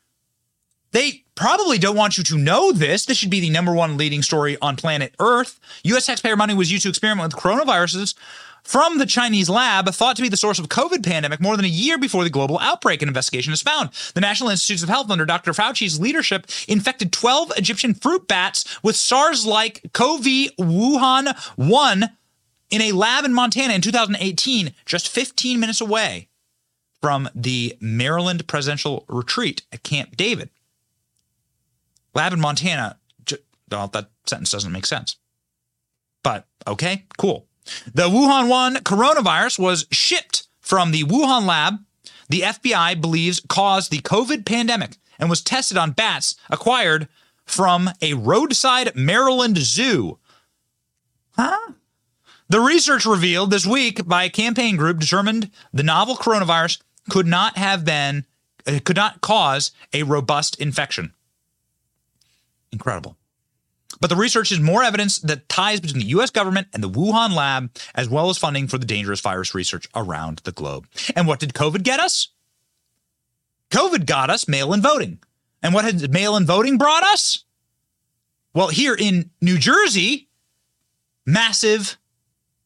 [0.93, 3.05] They probably don't want you to know this.
[3.05, 5.59] This should be the number one leading story on planet Earth.
[5.83, 8.15] US taxpayer money was used to experiment with coronaviruses
[8.63, 11.69] from the Chinese lab thought to be the source of COVID pandemic more than a
[11.69, 13.03] year before the global outbreak.
[13.03, 13.91] An investigation is found.
[14.15, 15.53] The National Institutes of Health under Dr.
[15.53, 20.25] Fauci's leadership infected 12 Egyptian fruit bats with SARS-like CoV
[20.61, 22.11] Wuhan 1
[22.71, 26.29] in a lab in Montana in 2018, just 15 minutes away
[27.01, 30.49] from the Maryland presidential retreat at Camp David.
[32.15, 32.99] Lab in Montana.
[33.71, 35.17] Well, that sentence doesn't make sense.
[36.23, 37.47] But okay, cool.
[37.93, 41.79] The Wuhan 1 coronavirus was shipped from the Wuhan lab
[42.33, 47.09] the FBI believes caused the COVID pandemic and was tested on bats acquired
[47.45, 50.19] from a roadside Maryland zoo.
[51.37, 51.73] Huh?
[52.49, 57.59] The research revealed this week by a campaign group determined the novel coronavirus could not
[57.59, 58.25] have been,
[58.67, 61.13] uh, could not cause a robust infection.
[62.73, 63.17] Incredible.
[64.01, 67.35] But the research is more evidence that ties between the US government and the Wuhan
[67.35, 70.89] lab, as well as funding for the dangerous virus research around the globe.
[71.15, 72.29] And what did COVID get us?
[73.71, 75.19] COVID got us mail in voting.
[75.63, 77.45] And what had mail in voting brought us?
[78.55, 80.29] Well, here in New Jersey,
[81.25, 81.97] massive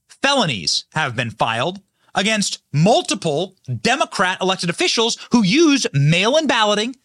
[0.09, 1.80] felonies have been filed
[2.14, 6.96] against multiple Democrat elected officials who used mail in balloting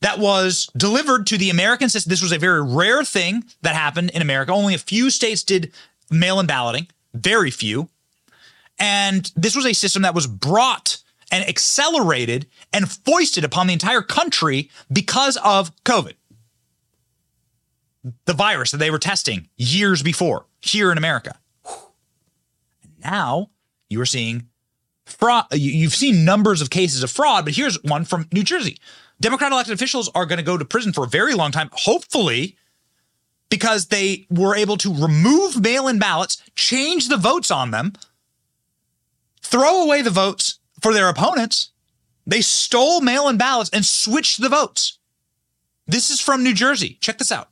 [0.00, 2.10] that was delivered to the American system.
[2.10, 4.52] This was a very rare thing that happened in America.
[4.52, 5.72] Only a few states did
[6.10, 7.88] mail in balloting, very few.
[8.78, 10.98] And this was a system that was brought
[11.30, 16.14] and accelerated and foisted upon the entire country because of COVID.
[18.26, 21.38] The virus that they were testing years before here in America.
[23.02, 23.50] Now
[23.88, 24.48] you are seeing
[25.06, 25.46] fraud.
[25.52, 28.78] You've seen numbers of cases of fraud, but here's one from New Jersey.
[29.20, 32.56] Democrat elected officials are going to go to prison for a very long time, hopefully,
[33.48, 37.92] because they were able to remove mail in ballots, change the votes on them,
[39.42, 41.70] throw away the votes for their opponents.
[42.26, 44.98] They stole mail in ballots and switched the votes.
[45.86, 46.98] This is from New Jersey.
[47.00, 47.48] Check this out.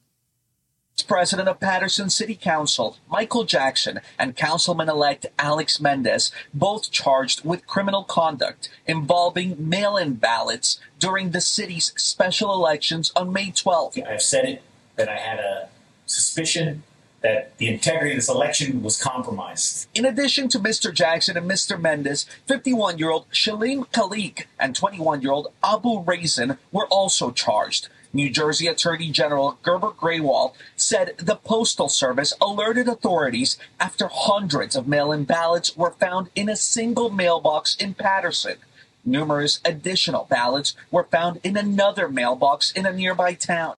[1.01, 7.67] President of Paterson City Council, Michael Jackson, and Councilman elect Alex Mendez, both charged with
[7.67, 14.07] criminal conduct involving mail in ballots during the city's special elections on May 12th.
[14.07, 14.63] I've said it
[14.97, 15.69] that I had a
[16.07, 16.83] suspicion
[17.23, 19.89] that the integrity of this election was compromised.
[19.95, 20.93] In addition to Mr.
[20.93, 21.81] Jackson and Mr.
[21.81, 27.89] Mendez, 51 year old Shelim Khalique and 21 year old Abu Rayzen were also charged.
[28.13, 34.87] New Jersey Attorney General Gurbir Grewal said the Postal Service alerted authorities after hundreds of
[34.87, 38.57] mail in ballots were found in a single mailbox in Paterson.
[39.05, 43.75] Numerous additional ballots were found in another mailbox in a nearby town.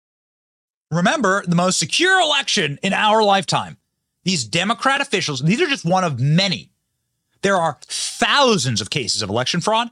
[0.91, 3.78] Remember, the most secure election in our lifetime.
[4.24, 6.70] These Democrat officials, these are just one of many.
[7.43, 9.91] There are thousands of cases of election fraud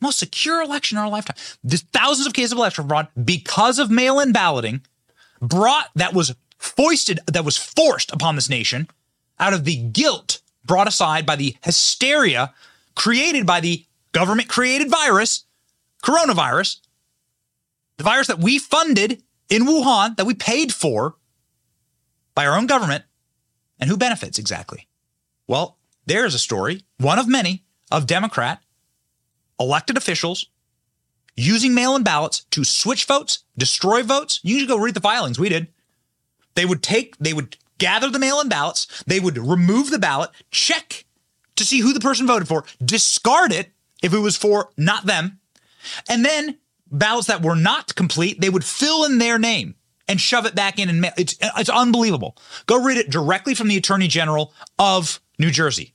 [0.00, 1.36] most secure election in our lifetime.
[1.64, 4.82] There's thousands of cases of election fraud because of mail-in balloting
[5.40, 8.88] brought that was foisted, that was forced upon this nation
[9.38, 12.52] out of the guilt brought aside by the hysteria
[12.94, 15.44] created by the government created virus,
[16.02, 16.80] coronavirus,
[17.98, 21.14] the virus that we funded in Wuhan, that we paid for
[22.34, 23.04] by our own government.
[23.78, 24.88] And who benefits exactly?
[25.46, 25.76] Well,
[26.06, 28.60] there's a story, one of many, of Democrat
[29.58, 30.46] elected officials
[31.36, 34.40] using mail in ballots to switch votes, destroy votes.
[34.42, 35.38] You can go read the filings.
[35.38, 35.68] We did.
[36.54, 40.30] They would take, they would gather the mail in ballots, they would remove the ballot,
[40.50, 41.04] check
[41.56, 43.70] to see who the person voted for, discard it
[44.02, 45.40] if it was for not them,
[46.08, 46.58] and then
[46.90, 49.74] ballots that were not complete, they would fill in their name
[50.08, 51.12] and shove it back in and mail.
[51.18, 52.36] It's, it's unbelievable.
[52.66, 55.94] Go read it directly from the Attorney General of New Jersey.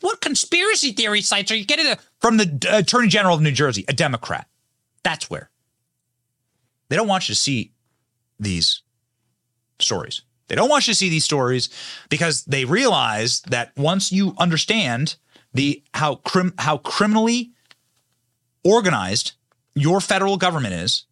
[0.00, 3.84] What conspiracy theory sites are you getting from the uh, Attorney General of New Jersey,
[3.88, 4.46] a Democrat?
[5.02, 5.50] That's where.
[6.88, 7.72] They don't want you to see
[8.38, 8.82] these
[9.78, 10.22] stories.
[10.48, 11.68] They don't want you to see these stories
[12.08, 15.16] because they realize that once you understand
[15.52, 17.52] the how crim, how criminally
[18.64, 19.32] organized
[19.74, 21.04] your federal government is,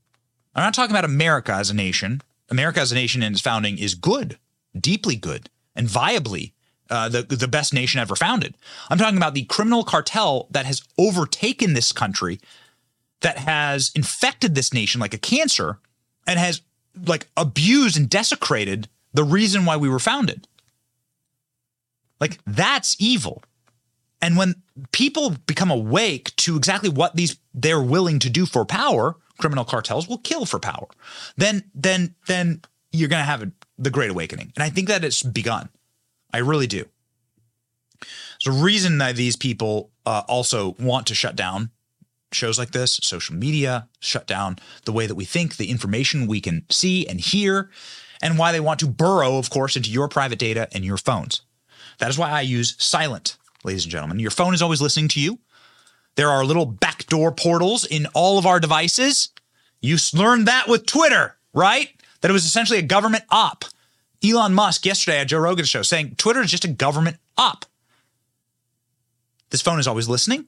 [0.55, 2.22] I'm not talking about America as a nation.
[2.49, 4.39] America as a nation in its founding is good,
[4.78, 6.53] deeply good, and viably
[6.91, 8.57] uh, the the best nation ever founded.
[8.91, 12.41] I'm talking about the criminal cartel that has overtaken this country,
[13.20, 15.78] that has infected this nation like a cancer,
[16.26, 16.62] and has
[17.07, 20.47] like abused and desecrated the reason why we were founded.
[22.20, 23.43] Like that's evil.
[24.22, 24.55] And when
[24.93, 30.09] people become awake to exactly what these they're willing to do for power, criminal cartels
[30.09, 30.89] will kill for power.
[31.37, 32.62] Then then then
[32.93, 34.53] you're going to have a, the great awakening.
[34.57, 35.68] And I think that it's begun.
[36.37, 36.84] I really do.
[38.41, 41.70] So, reason that these people uh, also want to shut down
[42.30, 46.43] shows like this, social media, shut down the way that we think, the information we
[46.43, 47.70] can see and hear,
[48.20, 51.41] and why they want to burrow, of course, into your private data and your phones.
[52.01, 54.20] That is why I use silent, ladies and gentlemen.
[54.20, 55.39] Your phone is always listening to you.
[56.16, 59.30] There are little backdoor portals in all of our devices.
[59.80, 61.89] You learned that with Twitter, right?
[62.20, 63.64] That it was essentially a government op.
[64.25, 67.64] Elon Musk yesterday at Joe Rogan's show saying Twitter is just a government op.
[69.51, 70.47] This phone is always listening.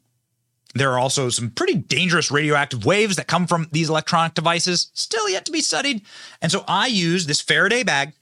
[0.74, 5.28] There are also some pretty dangerous radioactive waves that come from these electronic devices, still
[5.28, 6.02] yet to be studied.
[6.42, 8.12] And so I use this Faraday bag,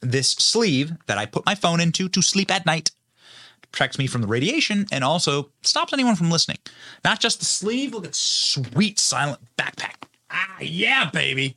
[0.00, 2.90] this sleeve that I put my phone into to sleep at night.
[3.72, 6.58] Protects me from the radiation and also stops anyone from listening.
[7.04, 10.06] Not just the sleeve, look at sweet silent backpack.
[10.30, 11.56] Ah, yeah, baby.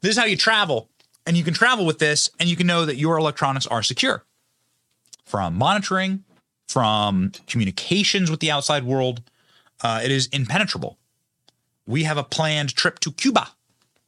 [0.00, 0.88] This is how you travel.
[1.26, 4.24] And you can travel with this and you can know that your electronics are secure
[5.24, 6.24] from monitoring,
[6.68, 9.22] from communications with the outside world.
[9.82, 10.98] Uh, it is impenetrable.
[11.86, 13.48] We have a planned trip to Cuba.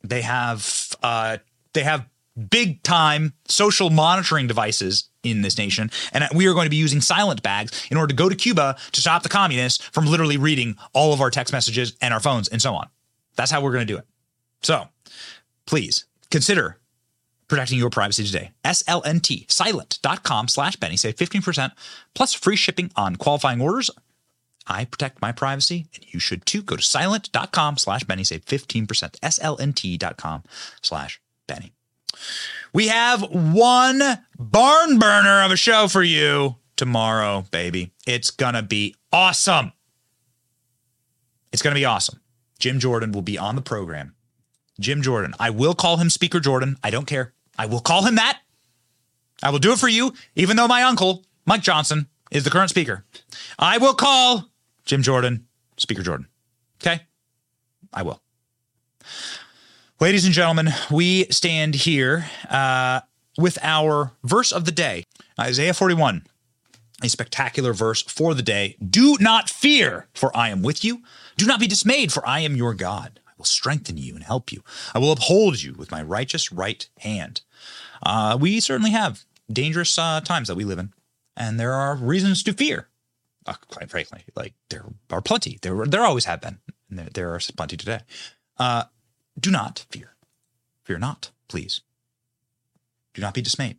[0.02, 1.38] They have uh,
[1.72, 2.06] they have
[2.50, 5.90] big time social monitoring devices in this nation.
[6.12, 8.76] And we are going to be using silent bags in order to go to Cuba
[8.92, 12.48] to stop the communists from literally reading all of our text messages and our phones
[12.48, 12.88] and so on.
[13.36, 14.06] That's how we're going to do it.
[14.62, 14.88] So
[15.66, 16.78] please consider
[17.54, 18.50] protecting your privacy today.
[18.64, 20.96] SLNT, silent.com slash Benny.
[20.96, 21.70] Save 15%
[22.12, 23.92] plus free shipping on qualifying orders.
[24.66, 26.62] I protect my privacy and you should too.
[26.62, 28.24] Go to silent.com slash Benny.
[28.24, 28.86] Save 15%.
[29.20, 30.42] SLNT.com
[30.82, 31.72] slash Benny.
[32.72, 34.02] We have one
[34.36, 37.92] barn burner of a show for you tomorrow, baby.
[38.04, 39.72] It's going to be awesome.
[41.52, 42.20] It's going to be awesome.
[42.58, 44.16] Jim Jordan will be on the program.
[44.80, 45.34] Jim Jordan.
[45.38, 46.78] I will call him Speaker Jordan.
[46.82, 47.33] I don't care.
[47.58, 48.40] I will call him that.
[49.42, 52.70] I will do it for you, even though my uncle, Mike Johnson, is the current
[52.70, 53.04] speaker.
[53.58, 54.48] I will call
[54.84, 55.46] Jim Jordan
[55.76, 56.28] Speaker Jordan.
[56.82, 57.02] Okay?
[57.92, 58.20] I will.
[60.00, 63.00] Ladies and gentlemen, we stand here uh,
[63.38, 65.04] with our verse of the day
[65.38, 66.26] Isaiah 41,
[67.02, 68.76] a spectacular verse for the day.
[68.84, 71.02] Do not fear, for I am with you.
[71.36, 73.20] Do not be dismayed, for I am your God.
[73.44, 74.62] Will strengthen you and help you.
[74.94, 77.42] I will uphold you with my righteous right hand.
[78.02, 80.94] Uh, we certainly have dangerous uh, times that we live in,
[81.36, 82.88] and there are reasons to fear.
[83.44, 85.58] Uh, quite frankly, like there are plenty.
[85.60, 88.00] There, there always have been, and there, there are plenty today.
[88.56, 88.84] Uh,
[89.38, 90.14] do not fear.
[90.84, 91.82] Fear not, please.
[93.12, 93.76] Do not be dismayed.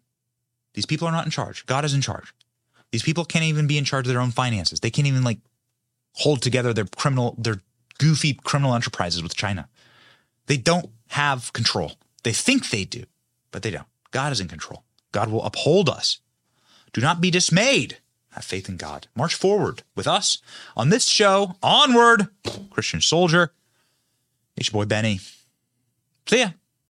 [0.75, 1.65] These people are not in charge.
[1.65, 2.35] God is in charge.
[2.91, 4.81] These people can't even be in charge of their own finances.
[4.81, 5.39] They can't even like
[6.13, 7.61] hold together their criminal, their
[7.97, 9.67] goofy criminal enterprises with China.
[10.47, 11.93] They don't have control.
[12.23, 13.03] They think they do,
[13.51, 13.87] but they don't.
[14.11, 14.83] God is in control.
[15.11, 16.19] God will uphold us.
[16.93, 17.97] Do not be dismayed.
[18.31, 19.07] Have faith in God.
[19.15, 20.39] March forward with us
[20.75, 21.55] on this show.
[21.63, 22.27] Onward,
[22.69, 23.53] Christian soldier.
[24.57, 25.19] It's your boy Benny.
[26.27, 26.49] See ya.